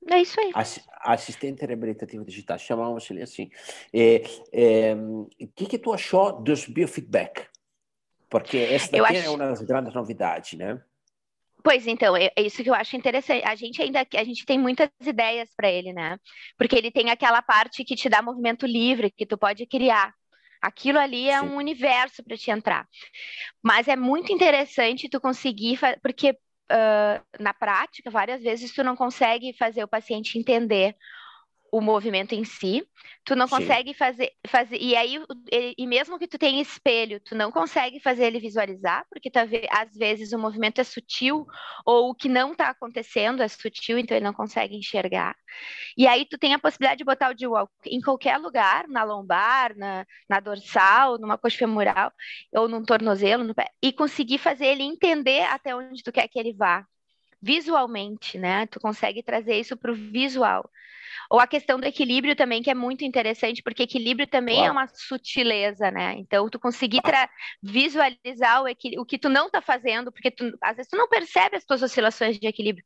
[0.10, 0.52] É isso aí.
[1.02, 3.46] Assistente reabilitativo digital, chamamos ele assim.
[3.46, 3.50] O
[3.94, 4.96] é,
[5.56, 7.48] que, que tu achou dos biofeedback?
[8.30, 9.28] Porque essa daqui acho...
[9.28, 10.82] é uma das grandes novidades, né?
[11.64, 13.46] Pois então, é, é isso que eu acho interessante.
[13.46, 16.18] A gente ainda a gente tem muitas ideias para ele, né?
[16.58, 20.14] Porque ele tem aquela parte que te dá movimento livre, que tu pode criar.
[20.62, 21.46] Aquilo ali é Sim.
[21.48, 22.88] um universo para te entrar.
[23.62, 29.54] Mas é muito interessante tu conseguir, porque uh, na prática, várias vezes tu não consegue
[29.54, 30.96] fazer o paciente entender
[31.74, 32.88] o movimento em si,
[33.26, 33.56] tu não Sim.
[33.56, 35.20] consegue fazer, fazer e aí
[35.76, 39.98] e mesmo que tu tenha espelho, tu não consegue fazer ele visualizar, porque tá, às
[39.98, 41.48] vezes o movimento é sutil
[41.84, 45.36] ou o que não está acontecendo é sutil, então ele não consegue enxergar.
[45.98, 49.76] E aí tu tem a possibilidade de botar o D-Walk em qualquer lugar, na lombar,
[49.76, 52.12] na, na dorsal, numa coxa femoral
[52.54, 56.38] ou num tornozelo, no pé, e conseguir fazer ele entender até onde tu quer que
[56.38, 56.86] ele vá
[57.44, 58.66] visualmente, né?
[58.68, 60.70] Tu consegue trazer isso para o visual.
[61.30, 64.88] Ou a questão do equilíbrio também, que é muito interessante, porque equilíbrio também é uma
[64.88, 66.16] sutileza, né?
[66.18, 67.02] Então, tu conseguir
[67.62, 71.58] visualizar o, o que tu não está fazendo, porque tu, às vezes tu não percebe
[71.58, 72.86] as tuas oscilações de equilíbrio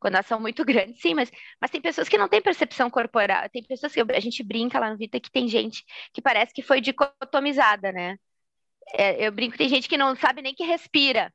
[0.00, 3.48] quando elas são muito grandes, sim, mas, mas tem pessoas que não têm percepção corporal,
[3.50, 6.62] tem pessoas que a gente brinca lá no Vita que tem gente que parece que
[6.62, 8.16] foi dicotomizada, né?
[8.94, 11.32] É, eu brinco, tem gente que não sabe nem que respira,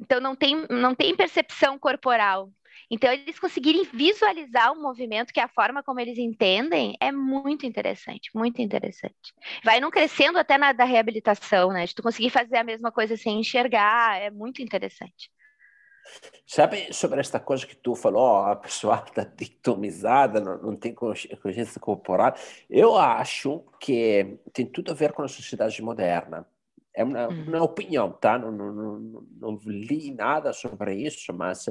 [0.00, 2.50] então não tem, não tem percepção corporal.
[2.90, 7.64] Então, eles conseguirem visualizar o movimento, que é a forma como eles entendem, é muito
[7.64, 9.32] interessante, muito interessante.
[9.62, 11.86] Vai não crescendo até na da reabilitação, né?
[11.86, 15.30] De tu conseguir fazer a mesma coisa sem enxergar, é muito interessante.
[16.44, 21.80] Sabe sobre esta coisa que tu falou, a pessoa está dictomizada, não, não tem consciência
[21.80, 22.34] corporal?
[22.68, 26.46] Eu acho que tem tudo a ver com a sociedade moderna.
[26.92, 27.44] É uma, uhum.
[27.44, 28.36] uma opinião, tá?
[28.36, 31.68] Não, não, não, não, li nada sobre isso, mas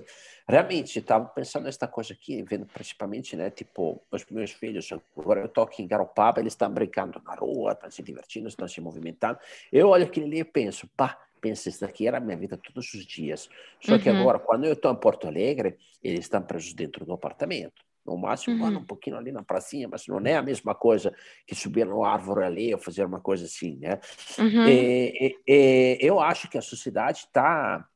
[0.47, 3.49] realmente estava pensando nesta coisa aqui, vendo principalmente, né?
[3.49, 7.73] Tipo, os meus filhos, agora eu estou aqui em Garopaba, eles estão brincando na rua,
[7.73, 9.38] estão se divertindo, estão se movimentando.
[9.71, 12.93] Eu olho aquilo ali e penso, pá, pensa, isso daqui era a minha vida todos
[12.93, 13.49] os dias.
[13.82, 13.99] Só uhum.
[13.99, 17.88] que agora, quando eu estou em Porto Alegre, eles estão presos dentro do apartamento.
[18.09, 18.77] No máximo, uhum.
[18.77, 21.13] um pouquinho ali na pracinha, mas não é a mesma coisa
[21.45, 23.99] que subir no árvore ali ou fazer uma coisa assim, né?
[24.39, 24.67] Uhum.
[24.67, 27.87] E, e, e, eu acho que a sociedade está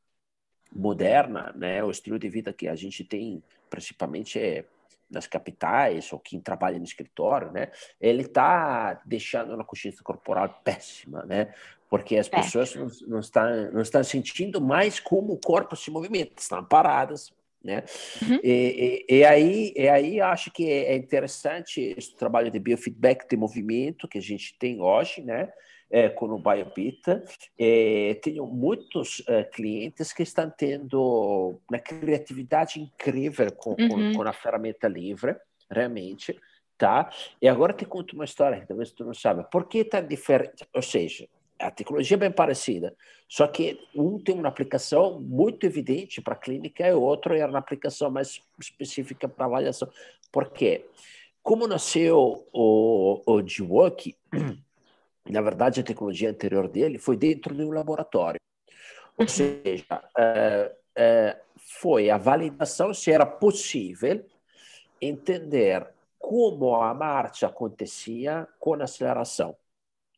[0.72, 1.82] moderna, né?
[1.82, 4.64] O estilo de vida que a gente tem, principalmente, é,
[5.10, 7.72] nas capitais ou quem trabalha no escritório, né?
[8.00, 11.52] Ele está deixando uma consciência corporal péssima, né?
[11.90, 16.34] Porque as pessoas não, não, estão, não estão sentindo mais como o corpo se movimenta,
[16.38, 17.32] estão paradas,
[17.64, 17.82] né?
[18.22, 18.38] Uhum.
[18.44, 23.36] E, e, e, aí, e aí acho que é interessante esse trabalho de biofeedback de
[23.36, 25.50] movimento que a gente tem hoje, né?
[25.90, 27.22] É, com o BioBita.
[27.58, 33.88] É, tenho muitos é, clientes que estão tendo uma criatividade incrível com, uhum.
[33.88, 35.36] com, com, a ferramenta livre,
[35.70, 36.38] realmente,
[36.76, 37.10] tá?
[37.40, 39.44] E agora te conto uma história, talvez tu não sabe.
[39.50, 40.66] Por que está diferente?
[40.74, 41.28] Ou seja,
[41.64, 42.94] a tecnologia é bem parecida,
[43.26, 47.44] só que um tem uma aplicação muito evidente para a clínica e o outro é
[47.46, 49.88] uma aplicação mais específica para avaliação.
[50.30, 50.84] Por quê?
[51.42, 54.14] Como nasceu o, o G-Work,
[55.28, 58.40] na verdade, a tecnologia anterior dele foi dentro de um laboratório.
[59.16, 64.24] Ou seja, é, é, foi a validação se era possível
[65.00, 65.86] entender
[66.18, 69.56] como a marcha acontecia com a aceleração,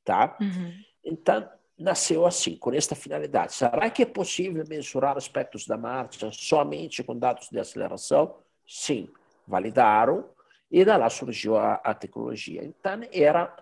[0.04, 0.36] tá?
[0.40, 0.72] Uhum.
[1.06, 3.54] Então, nasceu assim, com esta finalidade.
[3.54, 8.34] Será que é possível mensurar aspectos da marcha somente com dados de aceleração?
[8.66, 9.08] Sim,
[9.46, 10.28] validaram
[10.70, 12.64] e da lá surgiu a, a tecnologia.
[12.64, 13.56] Então, era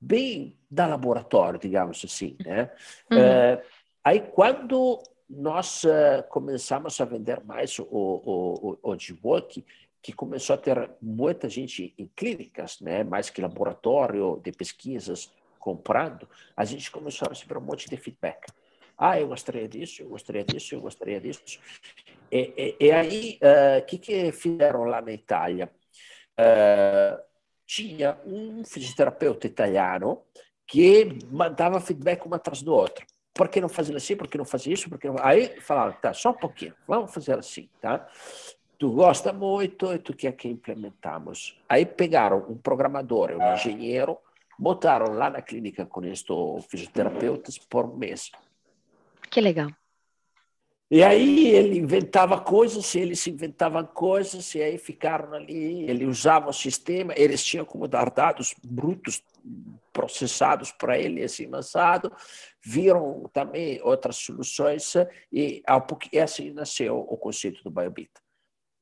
[0.00, 2.36] bem da laboratório, digamos assim.
[2.44, 2.70] Né?
[3.10, 3.18] Uhum.
[3.18, 3.62] É,
[4.02, 9.64] aí, quando nós uh, começamos a vender mais o, o, o, o G-Work,
[10.02, 13.04] que começou a ter muita gente em clínicas, né?
[13.04, 18.48] mais que laboratório de pesquisas, comprando, a gente começou a receber um monte de feedback.
[18.98, 21.60] Ah, eu gostaria disso, eu gostaria disso, eu gostaria disso.
[22.32, 25.70] E, e, e aí, o uh, eh, que, que fizeram lá na Itália?
[26.38, 27.20] Uh,
[27.66, 30.22] tinha um fisioterapeuta italiano
[30.66, 33.06] que mandava feedback um atrás do outro.
[33.32, 34.16] Por que não fazer assim?
[34.16, 34.88] Por que não fazer isso?
[34.88, 35.16] Por que não...
[35.20, 38.06] Aí falaram, tá, só um pouquinho, vamos fazer assim, tá?
[38.78, 41.58] Tu gosta muito e tu quer que implementamos.
[41.68, 44.18] Aí pegaram um programador, um engenheiro,
[44.60, 46.28] botaram lá na clínica com estes
[46.68, 48.30] fisioterapeutas por mês.
[49.30, 49.70] Que legal.
[50.90, 56.52] E aí ele inventava coisas, eles inventavam coisas, e aí ficaram ali, ele usava o
[56.52, 59.22] sistema, eles tinham como dar dados brutos
[59.92, 62.12] processados para ele, assim, lançado,
[62.60, 64.94] viram também outras soluções,
[65.32, 65.62] e,
[66.12, 68.10] e assim nasceu o conceito do BioBit.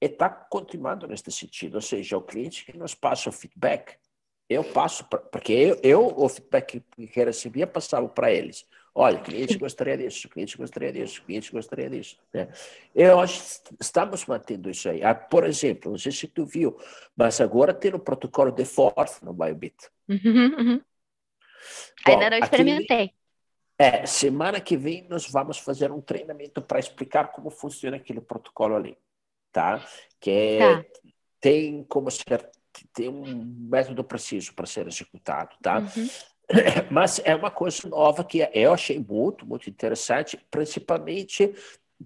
[0.01, 3.99] E está continuando nesse sentido, ou seja, o cliente que nos passa o feedback,
[4.49, 8.67] eu passo, pra, porque eu, eu, o feedback que recebia, passava para eles.
[8.95, 12.17] Olha, cliente gostaria disso, cliente gostaria disso, cliente gostaria disso.
[12.33, 12.49] Né?
[12.95, 15.05] Eu acho que estamos mantendo isso aí.
[15.05, 16.77] Ah, por exemplo, não sei se tu viu,
[17.17, 19.77] mas agora tem o protocolo de Forth no Biobit.
[20.09, 20.81] Uhum, uhum.
[22.05, 23.13] Bom, Ainda não experimentei.
[23.79, 28.75] É, semana que vem nós vamos fazer um treinamento para explicar como funciona aquele protocolo
[28.75, 28.99] ali,
[29.53, 29.87] tá?
[30.19, 30.85] Que é, tá.
[31.41, 32.51] tem como ser
[32.89, 35.79] tem um método preciso para ser executado, tá?
[35.79, 36.09] Uhum.
[36.91, 41.55] Mas é uma coisa nova que eu achei muito, muito interessante, principalmente,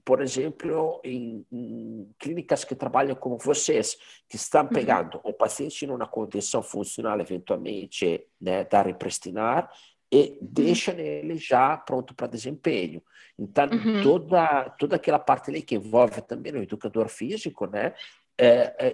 [0.04, 3.96] por exemplo, em, em clínicas que trabalham com vocês,
[4.28, 4.68] que estão uhum.
[4.68, 5.30] pegando uhum.
[5.30, 9.70] o paciente numa condição funcional, eventualmente, né, da repristinar,
[10.10, 10.48] e uhum.
[10.50, 13.02] deixa ele já pronto para desempenho.
[13.38, 14.02] Então, uhum.
[14.02, 17.94] toda, toda aquela parte ali que envolve também o educador físico, né, é, é,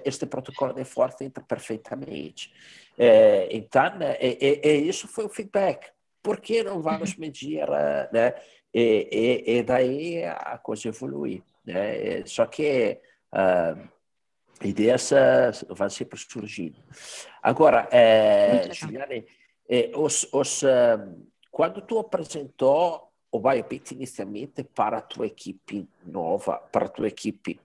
[0.05, 2.53] este protocolo de Forte entra perfeitamente.
[2.99, 5.91] É, então, é, é, isso foi o feedback.
[6.23, 7.21] Por que não vamos uhum.
[7.21, 7.67] medir,
[8.13, 8.35] né?
[8.75, 12.25] E, e, e daí a coisa evolui, né?
[12.27, 12.99] Só que
[13.33, 13.89] uh,
[14.63, 15.11] ideias
[15.69, 16.83] vão sempre surgindo.
[17.43, 19.25] Agora, é, Juliane,
[19.69, 26.57] é, os, os, uh, quando tu apresentou o BioPit inicialmente para a tua equipe nova,
[26.73, 27.61] para a tua equipe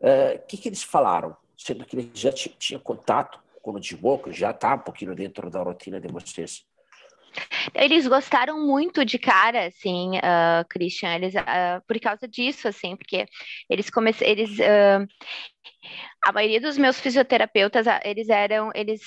[0.00, 1.36] o é, que, que eles falaram?
[1.56, 5.62] Sendo que eles já tinham contato com o Dimoco, já está um pouquinho dentro da
[5.62, 6.64] rotina de vocês.
[7.74, 13.26] Eles gostaram muito de cara, assim, uh, Christian, eles, uh, por causa disso, assim, porque
[13.68, 15.06] eles começaram, eles, uh,
[16.24, 19.02] a maioria dos meus fisioterapeutas, eles eram, eles,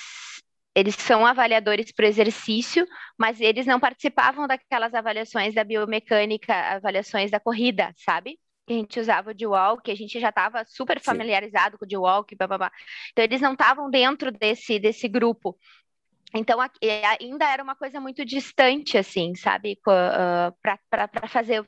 [0.75, 7.39] eles são avaliadores para exercício, mas eles não participavam daquelas avaliações da biomecânica, avaliações da
[7.39, 8.39] corrida, sabe?
[8.65, 11.78] Que a gente usava de walk, a gente já estava super familiarizado Sim.
[11.80, 12.71] com o de walk, blá, blá, blá.
[13.12, 15.58] então eles não estavam dentro desse, desse grupo.
[16.36, 20.52] Então ainda era uma coisa muito distante, assim, sabe, para
[21.28, 21.63] fazer,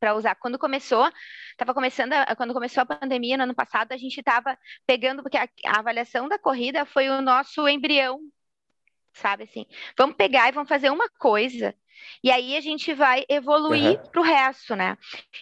[0.00, 0.34] para usar.
[0.36, 1.06] Quando começou,
[1.50, 4.56] estava começando, a, quando começou a pandemia no ano passado, a gente estava
[4.86, 8.18] pegando, porque a, a avaliação da corrida foi o nosso embrião
[9.18, 9.66] sabe assim?
[9.96, 11.74] Vamos pegar e vamos fazer uma coisa
[12.22, 14.10] e aí a gente vai evoluir uhum.
[14.10, 14.96] para o resto, né?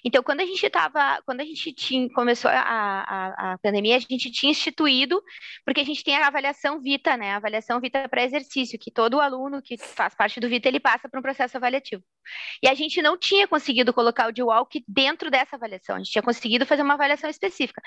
[0.05, 4.01] Então, quando a gente estava, quando a gente tinha, começou a, a, a, pandemia, a
[4.01, 5.23] gente tinha instituído,
[5.65, 7.33] porque a gente tem a avaliação Vita, né?
[7.33, 11.09] A avaliação Vita para exercício, que todo aluno que faz parte do Vita, ele passa
[11.09, 12.03] para um processo avaliativo.
[12.63, 16.23] E a gente não tinha conseguido colocar o D-Walk dentro dessa avaliação, a gente tinha
[16.23, 17.83] conseguido fazer uma avaliação específica.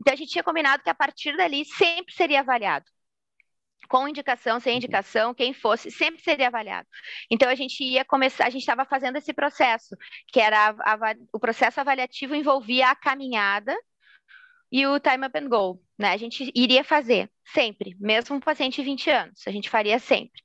[0.00, 2.84] Então, a gente tinha combinado que a partir dali sempre seria avaliado
[3.88, 4.76] com indicação, sem uhum.
[4.78, 6.88] indicação, quem fosse, sempre seria avaliado.
[7.30, 9.96] Então a gente ia começar, a gente estava fazendo esse processo,
[10.28, 13.76] que era a, a, o processo avaliativo envolvia a caminhada
[14.70, 16.12] e o time up and go, né?
[16.12, 20.40] A gente iria fazer sempre, mesmo um paciente de 20 anos, a gente faria sempre.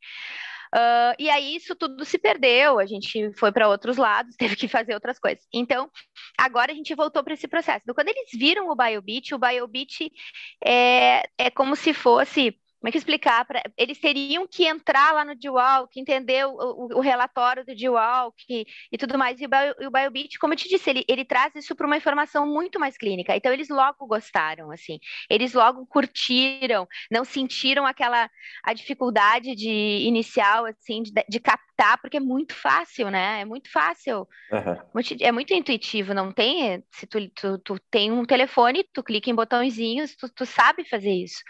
[0.76, 4.68] Uh, e aí isso tudo se perdeu, a gente foi para outros lados, teve que
[4.68, 5.44] fazer outras coisas.
[5.52, 5.90] Então,
[6.38, 7.82] agora a gente voltou para esse processo.
[7.84, 10.12] Então, quando eles viram o BioBeat, o BioBeat
[10.64, 13.44] é, é como se fosse como é que explicar?
[13.46, 18.36] Pra, eles teriam que entrar lá no DeWalk, entender o, o, o relatório do DeWalk
[18.50, 19.40] e, e tudo mais.
[19.42, 21.98] E o, Bio, o BioBeat, como eu te disse, ele, ele traz isso para uma
[21.98, 23.36] informação muito mais clínica.
[23.36, 24.98] Então, eles logo gostaram, assim.
[25.30, 28.30] Eles logo curtiram, não sentiram aquela
[28.64, 33.42] a dificuldade de inicial, assim, de, de captar, porque é muito fácil, né?
[33.42, 34.26] É muito fácil.
[34.52, 35.02] Uhum.
[35.20, 36.82] É muito intuitivo, não tem...
[36.92, 41.12] Se tu, tu, tu tem um telefone, tu clica em botõezinhos, tu, tu sabe fazer
[41.12, 41.44] isso.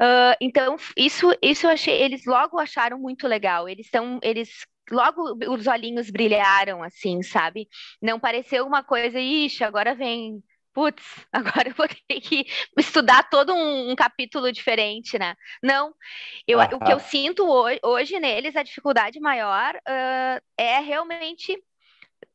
[0.00, 3.68] Uh, então, isso, isso eu achei, eles logo acharam muito legal.
[3.68, 7.68] Eles são, eles logo os olhinhos brilharam, assim, sabe?
[8.00, 10.42] Não pareceu uma coisa, ixi, agora vem
[10.76, 12.44] putz, agora eu vou ter que
[12.78, 15.34] estudar todo um, um capítulo diferente, né?
[15.62, 15.94] Não,
[16.46, 21.56] eu, o que eu sinto hoje, hoje, neles, a dificuldade maior uh, é realmente,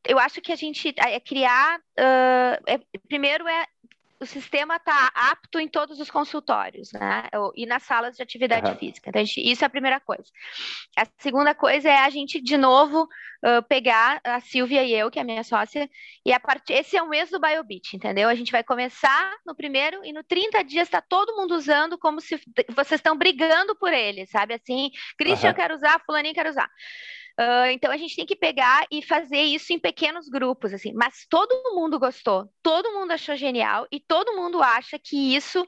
[0.04, 3.64] eu acho que a gente é criar, uh, é, primeiro é
[4.22, 7.28] o sistema está apto em todos os consultórios, né?
[7.56, 8.76] E nas salas de atividade uhum.
[8.76, 9.10] física.
[9.10, 10.24] Então, gente, isso é a primeira coisa.
[10.96, 15.18] A segunda coisa é a gente, de novo, uh, pegar a Silvia e eu, que
[15.18, 15.90] é a minha sócia,
[16.24, 16.74] e a partir.
[16.74, 18.28] Esse é o mês do BioBeat, entendeu?
[18.28, 22.20] A gente vai começar no primeiro e no 30 dias está todo mundo usando como
[22.20, 22.40] se
[22.74, 24.54] vocês estão brigando por ele, sabe?
[24.54, 25.54] Assim, Christian uhum.
[25.56, 26.70] quer usar, Fulaninho quer usar.
[27.38, 30.92] Uh, então a gente tem que pegar e fazer isso em pequenos grupos, assim.
[30.94, 35.66] Mas todo mundo gostou, todo mundo achou genial e todo mundo acha que isso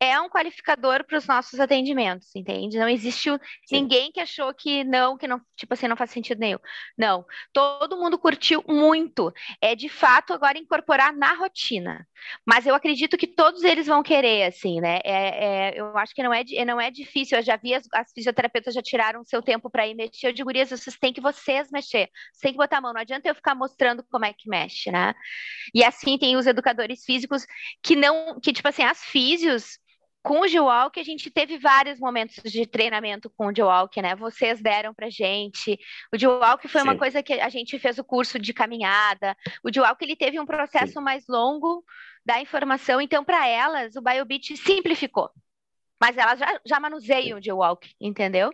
[0.00, 2.78] é um qualificador para os nossos atendimentos, entende?
[2.78, 3.30] Não existe
[3.70, 6.58] ninguém que achou que não, que não, tipo assim, não faz sentido nenhum.
[6.96, 9.32] Não, todo mundo curtiu muito.
[9.60, 12.06] É de fato agora incorporar na rotina.
[12.44, 15.00] Mas eu acredito que todos eles vão querer, assim, né?
[15.04, 17.38] É, é, eu acho que não é, não é difícil.
[17.38, 20.28] Eu já vi as, as fisioterapeutas já tiraram seu tempo para ir mexer.
[20.28, 22.08] Eu digo, Gurias, vocês têm que vocês mexer.
[22.32, 22.92] Você tem que botar a mão.
[22.92, 25.14] Não adianta eu ficar mostrando como é que mexe, né?
[25.72, 27.46] E assim tem os educadores físicos
[27.82, 29.78] que não, que tipo assim, as físios
[30.22, 34.16] com o G-Walk, a gente teve vários momentos de treinamento com o G-Walk, né?
[34.16, 35.78] Vocês deram pra gente.
[36.12, 36.88] O G-Walk foi Sim.
[36.88, 39.36] uma coisa que a gente fez o curso de caminhada.
[39.62, 41.00] O G-Walk, ele teve um processo Sim.
[41.00, 41.84] mais longo
[42.24, 45.30] da informação, então para elas o BioBeat simplificou.
[46.00, 48.50] Mas elas já, já manuseiam o G-Walk, entendeu?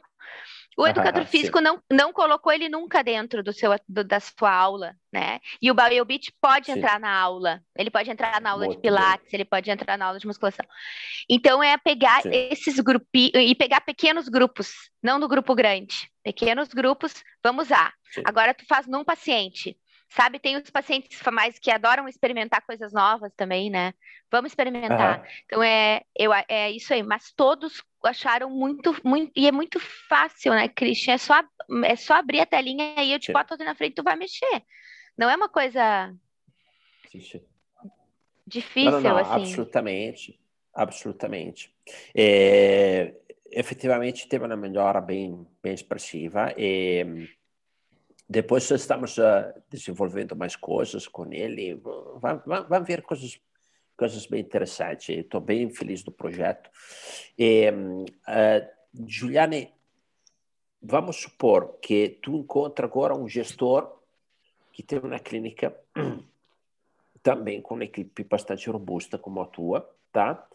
[0.76, 4.50] O educador ah, físico não, não colocou ele nunca dentro do seu, do, da sua
[4.50, 5.38] aula, né?
[5.60, 6.72] E o BioBeat pode sim.
[6.72, 7.60] entrar na aula.
[7.76, 9.40] Ele pode entrar na aula Muito de pilates, bem.
[9.40, 10.64] ele pode entrar na aula de musculação.
[11.28, 12.30] Então é pegar sim.
[12.32, 16.10] esses grupos e pegar pequenos grupos, não no grupo grande.
[16.22, 17.92] Pequenos grupos, vamos lá.
[18.24, 19.76] Agora tu faz num paciente.
[20.14, 23.94] Sabe, tem os pacientes mais que adoram experimentar coisas novas também, né?
[24.30, 25.20] Vamos experimentar.
[25.20, 25.26] Uhum.
[25.46, 30.52] Então é, eu, é isso aí, mas todos acharam muito, muito, e é muito fácil,
[30.52, 31.14] né, Christian?
[31.14, 31.42] É só,
[31.86, 34.14] é só abrir a telinha e eu te boto ali na frente e tu vai
[34.14, 34.62] mexer.
[35.16, 36.14] Não é uma coisa
[38.46, 39.32] difícil, não, não, não, assim.
[39.32, 40.40] Absolutamente,
[40.74, 41.74] absolutamente.
[42.14, 43.14] É,
[43.50, 47.30] efetivamente teve uma melhora bem, bem expressiva e
[48.28, 51.80] depois estamos uh, desenvolvendo mais coisas com ele.
[52.24, 53.38] Vamos ver coisas
[53.96, 55.08] coisas bem interessantes.
[55.10, 56.68] Estou bem feliz do projeto.
[57.38, 59.72] E, uh, Juliane,
[60.82, 64.00] vamos supor que tu encontra agora um gestor
[64.72, 65.76] que tem uma clínica
[67.22, 70.48] também com uma equipe bastante robusta como a tua, tá?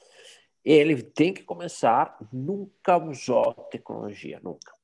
[0.65, 4.76] Ele tem que começar, nunca usou tecnologia, nunca.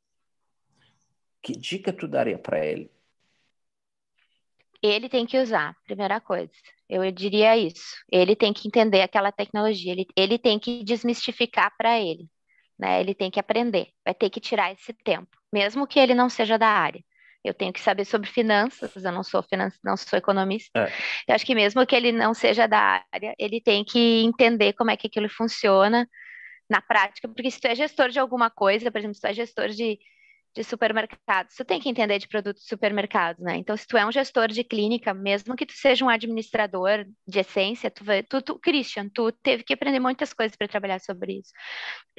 [1.43, 2.89] Que dica tu daria para ele?
[4.81, 6.51] Ele tem que usar, primeira coisa.
[6.89, 7.97] Eu diria isso.
[8.11, 12.29] Ele tem que entender aquela tecnologia, ele, ele tem que desmistificar para ele.
[12.79, 12.99] Né?
[12.99, 16.57] Ele tem que aprender, vai ter que tirar esse tempo, mesmo que ele não seja
[16.57, 17.03] da área.
[17.43, 20.79] Eu tenho que saber sobre finanças, eu não sou finan não sou economista.
[20.79, 20.91] É.
[21.27, 24.91] Eu acho que mesmo que ele não seja da área, ele tem que entender como
[24.91, 26.07] é que aquilo funciona
[26.69, 29.33] na prática, porque se tu é gestor de alguma coisa, por exemplo, se tu é
[29.33, 29.99] gestor de,
[30.55, 33.57] de supermercados, tu tem que entender de produtos de supermercados, né?
[33.57, 37.39] Então, se tu é um gestor de clínica, mesmo que tu seja um administrador de
[37.39, 41.39] essência, tu, vai, tu, tu Christian, tu teve que aprender muitas coisas para trabalhar sobre
[41.39, 41.51] isso.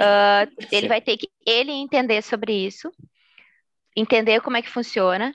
[0.01, 2.91] Uh, ele vai ter que ele entender sobre isso,
[3.97, 5.33] entender como é que funciona,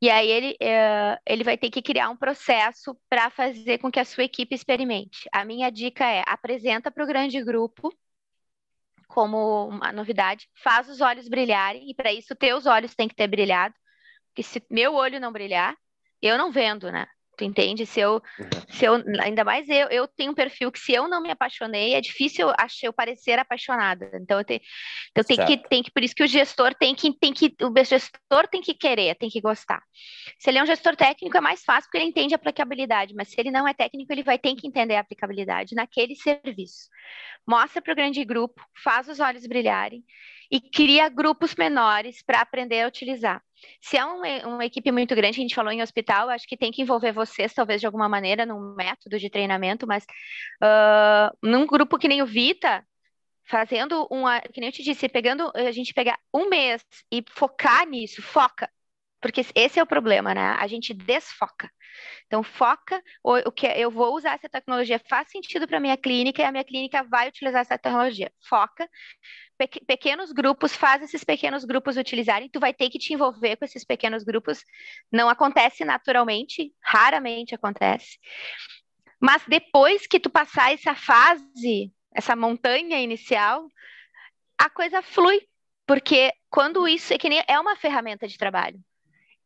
[0.00, 3.98] e aí ele, uh, ele vai ter que criar um processo para fazer com que
[3.98, 5.28] a sua equipe experimente.
[5.32, 7.92] A minha dica é apresenta para o grande grupo
[9.06, 13.28] como uma novidade, faz os olhos brilharem, e para isso teus olhos têm que ter
[13.28, 13.74] brilhado,
[14.28, 15.76] porque se meu olho não brilhar,
[16.22, 17.06] eu não vendo, né?
[17.36, 17.84] Tu entende?
[17.84, 18.48] Se eu, uhum.
[18.70, 21.94] se eu ainda mais eu, eu tenho um perfil que se eu não me apaixonei,
[21.94, 22.48] é difícil
[22.82, 24.10] eu parecer apaixonada.
[24.14, 24.62] Então eu, te,
[25.14, 27.72] eu tenho que, tem que, por isso que o gestor tem que, tem que, o
[27.84, 29.82] gestor tem que querer, tem que gostar.
[30.38, 33.28] Se ele é um gestor técnico, é mais fácil porque ele entende a aplicabilidade, mas
[33.28, 36.88] se ele não é técnico, ele vai ter que entender a aplicabilidade naquele serviço.
[37.46, 40.02] Mostra para o grande grupo, faz os olhos brilharem
[40.50, 43.42] e cria grupos menores para aprender a utilizar.
[43.80, 46.70] Se é uma, uma, equipe muito grande, a gente falou em hospital, acho que tem
[46.70, 50.04] que envolver vocês, talvez de alguma maneira, num método de treinamento, mas
[50.62, 52.84] uh, num grupo que nem o Vita,
[53.44, 57.86] fazendo uma, que nem eu te disse, pegando, a gente pegar um mês e focar
[57.86, 58.68] nisso, foca,
[59.20, 60.56] porque esse é o problema, né?
[60.58, 61.70] A gente desfoca.
[62.26, 66.42] Então, foca o, que eu vou usar essa tecnologia, faz sentido para a minha clínica
[66.42, 68.30] e a minha clínica vai utilizar essa tecnologia.
[68.48, 68.88] Foca,
[69.86, 73.84] pequenos grupos, faz esses pequenos grupos utilizarem, tu vai ter que te envolver com esses
[73.84, 74.62] pequenos grupos.
[75.10, 78.18] Não acontece naturalmente, raramente acontece.
[79.20, 83.66] Mas depois que tu passar essa fase, essa montanha inicial,
[84.58, 85.40] a coisa flui,
[85.86, 88.78] porque quando isso é que nem é uma ferramenta de trabalho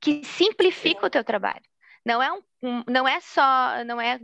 [0.00, 1.62] que simplifica o teu trabalho.
[2.04, 4.18] Não é um, um, não é só, não é,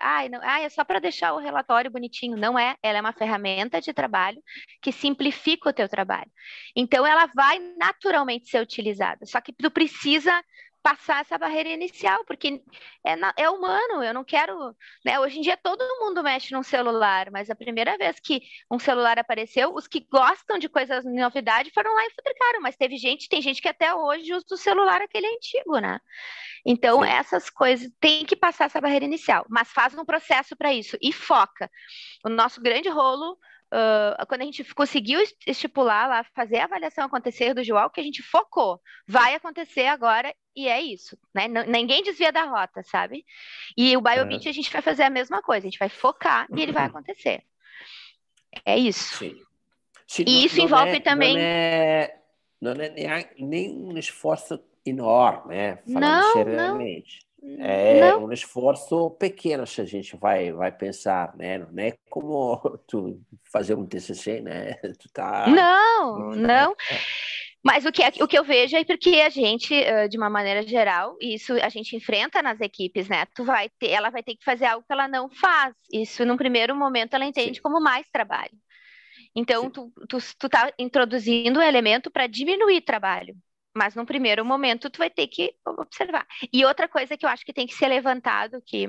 [0.00, 2.36] ah, não, ah, é só para deixar o relatório bonitinho.
[2.36, 4.42] Não é, ela é uma ferramenta de trabalho
[4.80, 6.30] que simplifica o teu trabalho.
[6.74, 9.26] Então ela vai naturalmente ser utilizada.
[9.26, 10.42] Só que tu precisa
[10.82, 12.62] passar essa barreira inicial, porque
[13.04, 14.74] é, é humano, eu não quero.
[15.04, 15.18] Né?
[15.20, 19.18] Hoje em dia todo mundo mexe num celular, mas a primeira vez que um celular
[19.18, 23.28] apareceu, os que gostam de coisas de novidade foram lá e futricaram, mas teve gente,
[23.28, 26.00] tem gente que até hoje usa o celular aquele antigo, né?
[26.64, 27.08] Então, Sim.
[27.08, 31.12] essas coisas tem que passar essa barreira inicial, mas faz um processo para isso e
[31.12, 31.70] foca.
[32.24, 33.38] O nosso grande rolo
[33.72, 38.04] uh, quando a gente conseguiu estipular lá, fazer a avaliação acontecer do João, que a
[38.04, 41.46] gente focou, vai acontecer agora e é isso, né?
[41.48, 43.24] Ninguém desvia da rota, sabe?
[43.76, 44.50] E o BioBit é.
[44.50, 46.90] a gente vai fazer a mesma coisa, a gente vai focar e ele vai uhum.
[46.90, 47.42] acontecer.
[48.64, 49.16] É isso.
[49.16, 49.40] Sim.
[50.06, 51.34] Sim, e não, isso envolve é, também.
[51.34, 52.20] Não é,
[52.60, 55.76] não é nem, nem um esforço enorme, né?
[55.76, 57.20] Falando não, seriamente.
[57.22, 57.29] Não.
[57.58, 58.26] É não.
[58.26, 61.58] um esforço pequeno se a gente vai vai pensar, né?
[61.58, 63.20] Não é como tu
[63.50, 64.74] fazer um TCC, né?
[65.00, 66.76] Tu tá Não, não.
[67.62, 69.74] Mas o que, é, o que eu vejo é porque a gente,
[70.08, 73.26] de uma maneira geral, isso a gente enfrenta nas equipes, né?
[73.34, 75.74] Tu vai ter, ela vai ter que fazer algo que ela não faz.
[75.92, 77.62] Isso, num primeiro momento, ela entende Sim.
[77.62, 78.56] como mais trabalho.
[79.34, 83.36] Então, tu, tu, tu tá introduzindo um elemento para diminuir trabalho.
[83.74, 86.26] Mas num primeiro momento tu vai ter que observar.
[86.52, 88.88] E outra coisa que eu acho que tem que ser levantado que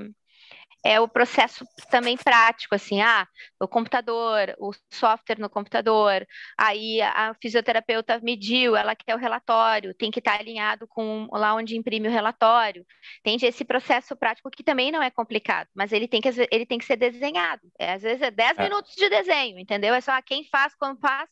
[0.84, 3.26] é o processo também prático, assim, ah,
[3.60, 6.26] o computador, o software no computador,
[6.58, 11.76] aí a fisioterapeuta mediu, ela quer o relatório, tem que estar alinhado com lá onde
[11.76, 12.84] imprime o relatório.
[13.22, 16.78] Tem esse processo prático que também não é complicado, mas ele tem que, ele tem
[16.78, 17.62] que ser desenhado.
[17.78, 18.62] É, às vezes é 10 é.
[18.64, 19.94] minutos de desenho, entendeu?
[19.94, 21.28] É só quem faz, quando faz.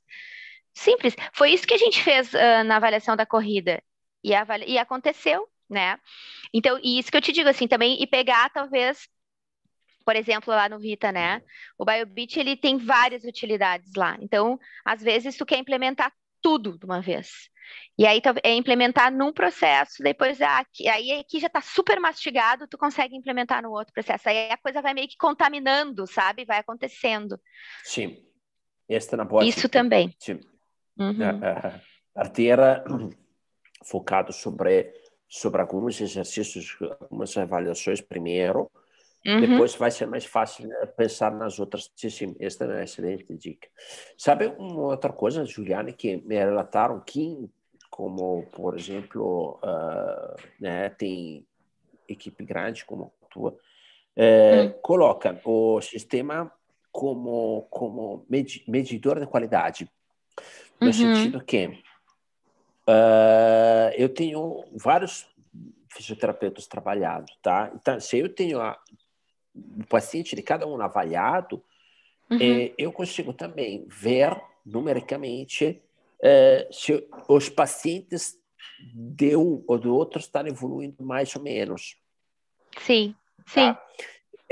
[0.74, 1.14] Simples.
[1.32, 3.82] Foi isso que a gente fez uh, na avaliação da corrida.
[4.22, 4.32] E,
[4.66, 5.98] e aconteceu, né?
[6.52, 9.08] Então, e isso que eu te digo assim também, e pegar talvez,
[10.04, 11.42] por exemplo, lá no Vita, né?
[11.78, 14.16] O BioBit, ele tem várias utilidades lá.
[14.20, 16.12] Então, às vezes, tu quer implementar
[16.42, 17.50] tudo de uma vez.
[17.98, 22.66] E aí é implementar num processo, depois ah, aqui, aí aqui já está super mastigado,
[22.66, 24.28] tu consegue implementar no outro processo.
[24.28, 26.44] Aí a coisa vai meio que contaminando, sabe?
[26.44, 27.38] Vai acontecendo.
[27.84, 28.16] Sim.
[28.88, 29.44] Esta na boa.
[29.44, 30.14] Isso também.
[30.18, 30.40] Sim.
[31.00, 31.16] Uhum.
[31.22, 31.80] A,
[33.82, 34.92] focado sobre,
[35.26, 38.70] sobre alguns exercícios, algumas avaliações primeiro,
[39.26, 39.40] uhum.
[39.40, 41.90] depois vai ser mais fácil né, pensar nas outras.
[41.96, 43.68] Sim, esta é uma excelente dica.
[44.18, 47.50] Sabe uma outra coisa, Juliane, que me relataram aqui,
[47.90, 51.46] como, por exemplo, uh, né, tem
[52.06, 53.56] equipe grande como a tua,
[54.16, 54.72] é, uhum.
[54.82, 56.52] coloca o sistema
[56.92, 59.88] como, como medidor de qualidade
[60.80, 60.92] no uhum.
[60.92, 61.66] sentido que
[62.88, 65.28] uh, eu tenho vários
[65.92, 67.70] fisioterapeutas trabalhando, tá?
[67.74, 68.78] Então, se eu tenho a,
[69.54, 71.62] o paciente de cada um avaliado,
[72.30, 72.38] uhum.
[72.40, 75.82] eh, eu consigo também ver numericamente
[76.22, 78.38] é, se os pacientes
[78.94, 81.96] de um ou do outro estão evoluindo mais ou menos.
[82.78, 83.14] Sim,
[83.46, 83.72] sim.
[83.72, 83.82] Tá?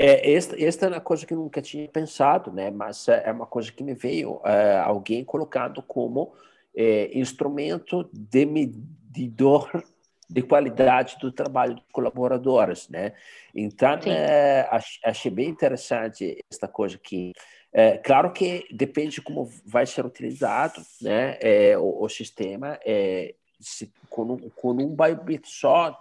[0.01, 2.71] É, esta, esta é uma coisa que eu nunca tinha pensado, né?
[2.71, 6.31] Mas é, é uma coisa que me veio é, alguém colocado como
[6.73, 9.83] é, instrumento de medidor
[10.29, 13.13] de qualidade do trabalho de colaboradores, né?
[13.53, 14.69] Então, é,
[15.03, 17.33] achei bem interessante esta coisa aqui.
[17.73, 21.37] É, claro que depende de como vai ser utilizado, né?
[21.41, 25.99] É, o, o, sistema é, se, com, um, com um byte só,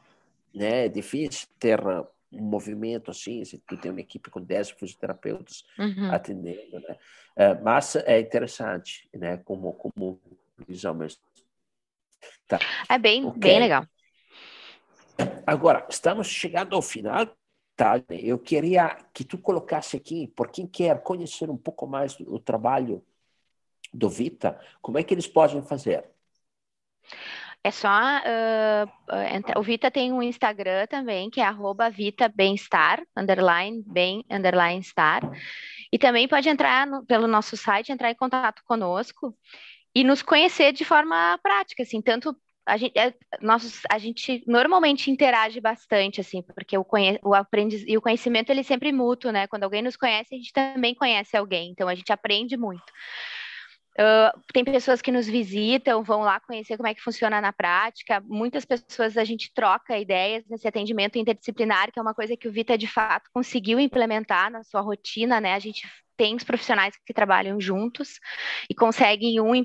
[0.55, 0.87] né?
[0.87, 1.81] É difícil ter
[2.33, 6.11] um movimento assim, tu tem uma equipe com 10 fisioterapeutas uhum.
[6.13, 6.97] atendendo, né?
[7.37, 9.39] É, mas é interessante, né?
[9.39, 10.21] Como, como
[10.67, 11.21] visão mesmo.
[12.47, 12.59] Tá.
[12.89, 13.41] É bem, okay.
[13.41, 13.87] bem legal.
[15.47, 17.27] Agora, estamos chegando ao final,
[17.75, 18.03] tá?
[18.09, 23.05] Eu queria que tu colocasse aqui, por quem quer conhecer um pouco mais do trabalho
[23.93, 26.05] do Vita, como é que eles podem fazer?
[27.65, 27.89] É só.
[27.89, 31.91] Uh, o Vita tem um Instagram também, que é arroba
[33.17, 35.23] underline, bem, underline estar.
[35.93, 39.35] E também pode entrar no, pelo nosso site, entrar em contato conosco
[39.95, 42.37] e nos conhecer de forma prática, assim, tanto
[42.69, 47.83] a gente, é, nós, a gente normalmente interage bastante, assim, porque o, conhe, o aprendiz,
[47.87, 49.47] e o conhecimento ele é sempre mútuo, né?
[49.47, 52.85] Quando alguém nos conhece, a gente também conhece alguém, então a gente aprende muito.
[53.99, 58.23] Uh, tem pessoas que nos visitam, vão lá conhecer como é que funciona na prática.
[58.25, 62.53] Muitas pessoas a gente troca ideias nesse atendimento interdisciplinar, que é uma coisa que o
[62.53, 65.55] Vita de fato conseguiu implementar na sua rotina, né?
[65.55, 65.83] A gente
[66.17, 68.21] tem os profissionais que trabalham juntos
[68.71, 69.65] e conseguem um uh,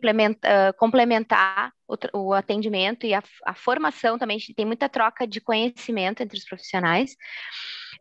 [0.78, 4.40] complementar o, o, atendimento e a, a formação também.
[4.56, 7.16] Tem muita troca de conhecimento entre os profissionais.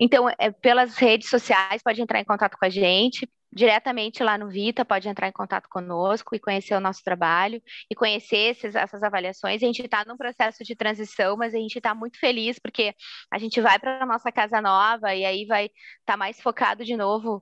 [0.00, 4.48] Então, é, pelas redes sociais, pode entrar em contato com a gente, diretamente lá no
[4.48, 9.02] Vita, pode entrar em contato conosco e conhecer o nosso trabalho e conhecer esses, essas
[9.02, 9.62] avaliações.
[9.62, 12.94] A gente está num processo de transição, mas a gente está muito feliz porque
[13.30, 15.74] a gente vai para a nossa casa nova e aí vai estar
[16.04, 17.36] tá mais focado de novo,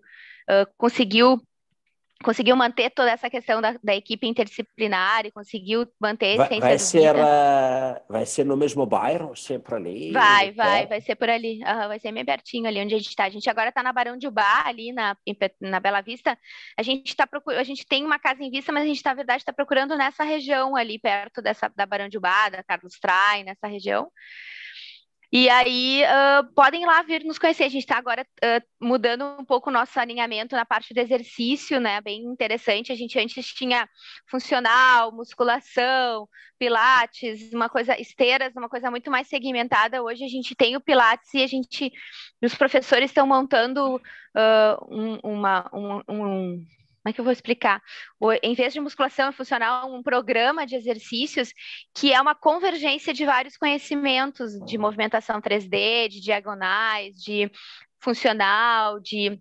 [0.50, 1.40] uh, conseguiu
[2.23, 6.71] conseguiu manter toda essa questão da, da equipe interdisciplinar e conseguiu manter a essência vai,
[6.71, 11.31] vai ser uh, vai ser no mesmo bairro sempre ali vai vai vai ser por
[11.31, 11.61] ali.
[11.64, 13.93] Uhum, vai ser bem pertinho ali onde a gente está a gente agora está na
[13.93, 15.16] Barão de Ubá ali na,
[15.61, 16.39] na Bela Vista.
[16.77, 19.14] A gente está procurando a gente tem uma casa em vista mas a gente na
[19.14, 23.45] verdade está procurando nessa região ali perto dessa da Barão de Ubá da Carlos Trai
[23.45, 24.11] nessa região
[25.33, 27.64] e aí uh, podem lá vir nos conhecer.
[27.64, 31.78] A gente está agora uh, mudando um pouco o nosso alinhamento na parte do exercício,
[31.78, 32.01] né?
[32.01, 32.91] Bem interessante.
[32.91, 33.89] A gente antes tinha
[34.28, 36.28] funcional, musculação,
[36.59, 40.03] pilates, uma coisa, esteiras, uma coisa muito mais segmentada.
[40.03, 41.93] Hoje a gente tem o pilates e a gente,
[42.43, 44.01] os professores estão montando uh,
[44.89, 46.64] um, uma, um, um
[47.03, 47.82] como é que eu vou explicar?
[48.18, 51.53] O, em vez de musculação funcional, um programa de exercícios
[51.94, 57.51] que é uma convergência de vários conhecimentos de movimentação 3D, de diagonais, de
[57.98, 59.40] funcional, de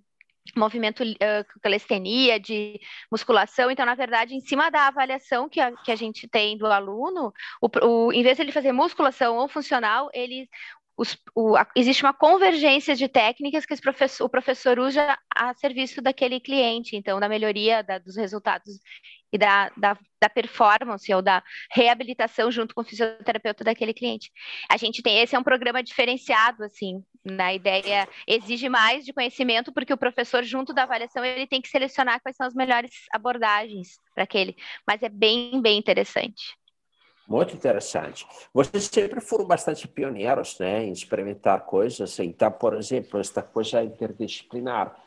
[0.56, 2.80] movimento uh, calistenia, de
[3.12, 3.70] musculação.
[3.70, 7.34] Então, na verdade, em cima da avaliação que a, que a gente tem do aluno,
[7.62, 10.50] o, o, em vez de ele fazer musculação ou funcional, ele
[11.00, 16.02] os, o, a, existe uma convergência de técnicas que professor, o professor usa a serviço
[16.02, 18.80] daquele cliente, então, da melhoria da, dos resultados
[19.32, 21.42] e da, da, da, performance ou da
[21.72, 24.30] reabilitação junto com o fisioterapeuta daquele cliente.
[24.70, 29.72] A gente tem, esse é um programa diferenciado, assim, na ideia, exige mais de conhecimento,
[29.72, 34.00] porque o professor, junto da avaliação, ele tem que selecionar quais são as melhores abordagens
[34.14, 34.54] para aquele,
[34.86, 36.60] mas é bem, bem interessante.
[37.30, 38.26] Muito interessante.
[38.52, 42.18] Vocês sempre foram bastante pioneiros né, em experimentar coisas.
[42.18, 45.00] Então, por exemplo, esta coisa interdisciplinar,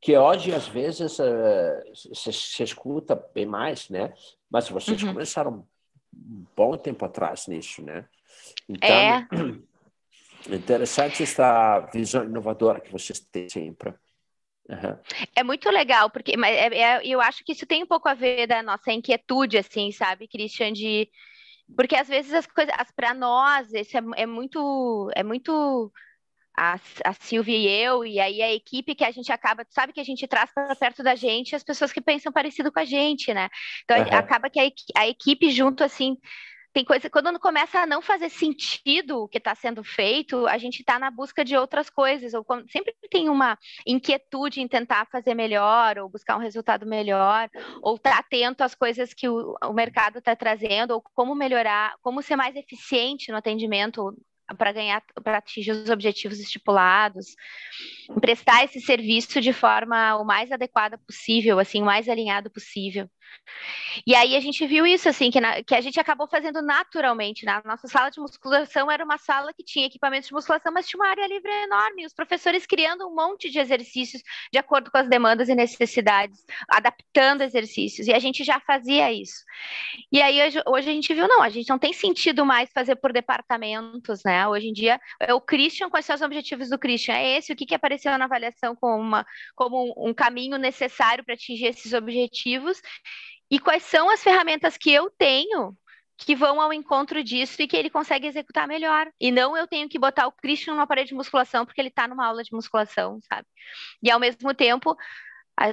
[0.00, 4.12] que hoje, às vezes, uh, se, se, escuta bem mais, né?
[4.50, 5.12] Mas vocês uhum.
[5.12, 5.64] começaram
[6.12, 8.04] um bom tempo atrás nisso, né?
[8.68, 9.28] Então, é.
[10.52, 13.94] interessante esta visão inovadora que vocês têm sempre.
[14.68, 14.98] Uhum.
[15.36, 18.14] É muito legal, porque mas é, é, eu acho que isso tem um pouco a
[18.14, 21.08] ver da nossa inquietude, assim, sabe, Christian, de
[21.76, 25.92] porque às vezes as coisas, para nós, isso é, é, muito, é muito
[26.56, 30.00] a, a Silvia e eu, e aí a equipe que a gente acaba, sabe que
[30.00, 33.32] a gente traz para perto da gente as pessoas que pensam parecido com a gente,
[33.34, 33.48] né?
[33.84, 34.18] Então uhum.
[34.18, 36.16] acaba que a, a equipe junto assim
[36.74, 40.80] tem coisa quando começa a não fazer sentido o que está sendo feito, a gente
[40.80, 43.56] está na busca de outras coisas, ou sempre tem uma
[43.86, 47.48] inquietude em tentar fazer melhor, ou buscar um resultado melhor,
[47.80, 51.94] ou estar tá atento às coisas que o, o mercado está trazendo, ou como melhorar,
[52.02, 54.12] como ser mais eficiente no atendimento
[54.58, 57.34] para ganhar, para atingir os objetivos estipulados,
[58.20, 63.08] prestar esse serviço de forma o mais adequada possível, assim, o mais alinhado possível.
[64.06, 67.44] E aí a gente viu isso, assim, que, na, que a gente acabou fazendo naturalmente.
[67.44, 67.62] Na né?
[67.64, 71.08] nossa sala de musculação era uma sala que tinha equipamentos de musculação, mas tinha uma
[71.08, 72.04] área livre enorme.
[72.04, 74.22] Os professores criando um monte de exercícios
[74.52, 78.06] de acordo com as demandas e necessidades, adaptando exercícios.
[78.08, 79.44] E a gente já fazia isso.
[80.10, 82.96] E aí hoje, hoje a gente viu, não, a gente não tem sentido mais fazer
[82.96, 84.33] por departamentos, né?
[84.48, 87.14] Hoje em dia, é o Christian, quais são os objetivos do Christian?
[87.14, 91.34] É esse, o que, que apareceu na avaliação como, uma, como um caminho necessário para
[91.34, 92.80] atingir esses objetivos
[93.50, 95.76] e quais são as ferramentas que eu tenho
[96.16, 99.10] que vão ao encontro disso e que ele consegue executar melhor.
[99.20, 102.06] E não eu tenho que botar o Christian numa parede de musculação porque ele está
[102.06, 103.46] numa aula de musculação, sabe?
[104.02, 104.96] E ao mesmo tempo,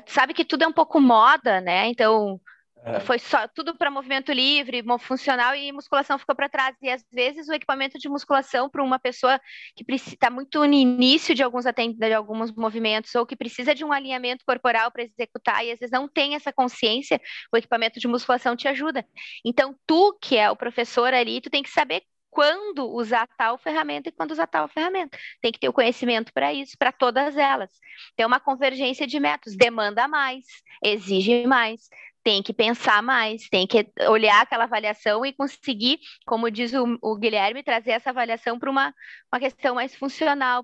[0.08, 1.88] sabe que tudo é um pouco moda, né?
[1.88, 2.40] Então,
[2.84, 3.00] é.
[3.02, 6.76] Foi só tudo para movimento livre, funcional e musculação ficou para trás.
[6.82, 9.40] E às vezes o equipamento de musculação para uma pessoa
[9.76, 13.92] que está muito no início de alguns de alguns movimentos ou que precisa de um
[13.92, 17.22] alinhamento corporal para executar e às vezes não tem essa consciência,
[17.54, 19.06] o equipamento de musculação te ajuda.
[19.46, 22.02] Então tu que é o professor ali, tu tem que saber
[22.32, 25.18] quando usar tal ferramenta e quando usar tal ferramenta.
[25.42, 27.70] Tem que ter o conhecimento para isso, para todas elas.
[28.16, 30.46] Tem uma convergência de métodos, demanda mais,
[30.82, 31.90] exige mais,
[32.24, 37.18] tem que pensar mais, tem que olhar aquela avaliação e conseguir, como diz o, o
[37.18, 38.94] Guilherme, trazer essa avaliação para uma,
[39.32, 40.64] uma questão mais funcional,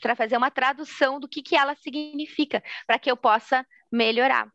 [0.00, 4.48] para fazer uma tradução do que, que ela significa, para que eu possa melhorar.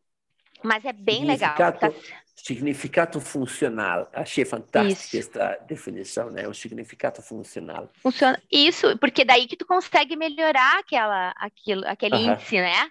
[0.62, 1.54] Mas é bem legal.
[1.54, 1.92] Tá...
[2.34, 4.10] Significado funcional.
[4.12, 6.48] Achei fantástica esta definição, né?
[6.48, 7.90] O significado funcional.
[8.02, 8.42] Funciona.
[8.50, 12.32] Isso, porque daí que tu consegue melhorar aquela, aquilo, aquele uhum.
[12.32, 12.90] índice, né?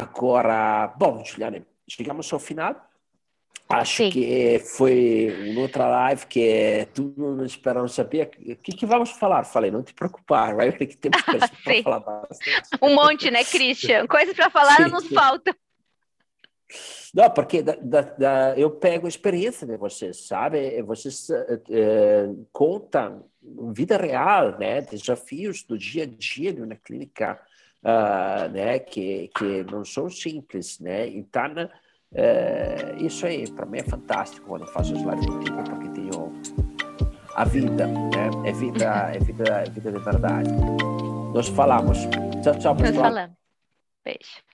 [0.00, 2.88] Agora, bom, Juliane, chegamos ao final.
[3.68, 4.10] Acho Sim.
[4.10, 8.30] que foi outra live que tu não esperava saber.
[8.38, 9.44] O que, que vamos falar?
[9.44, 11.48] Falei, não te preocupar, vai ter que ter para
[11.82, 12.68] falar bastante.
[12.82, 14.06] Um monte, né, Christian?
[14.06, 15.14] Coisas para falar sim, nos sim.
[15.14, 15.54] faltam.
[17.14, 20.82] Não, porque da, da, da, eu pego a experiência de vocês, sabe?
[20.82, 23.26] Vocês é, contam
[23.74, 24.80] vida real, né?
[24.80, 27.38] Desafios do dia a dia de uma clínica,
[27.82, 28.78] uh, né?
[28.78, 31.08] Que, que não são simples, né?
[31.08, 31.68] Então,
[32.14, 36.32] é, isso aí, para mim é fantástico quando eu faço as lives contigo, porque tenho
[37.34, 38.30] a vida, né?
[38.44, 40.50] É vida, é vida, é vida de verdade.
[41.34, 41.98] Nós falamos.
[42.42, 42.94] Tchau, tchau, pessoal.
[42.94, 43.36] Nós falamos.
[44.04, 44.51] Beijo.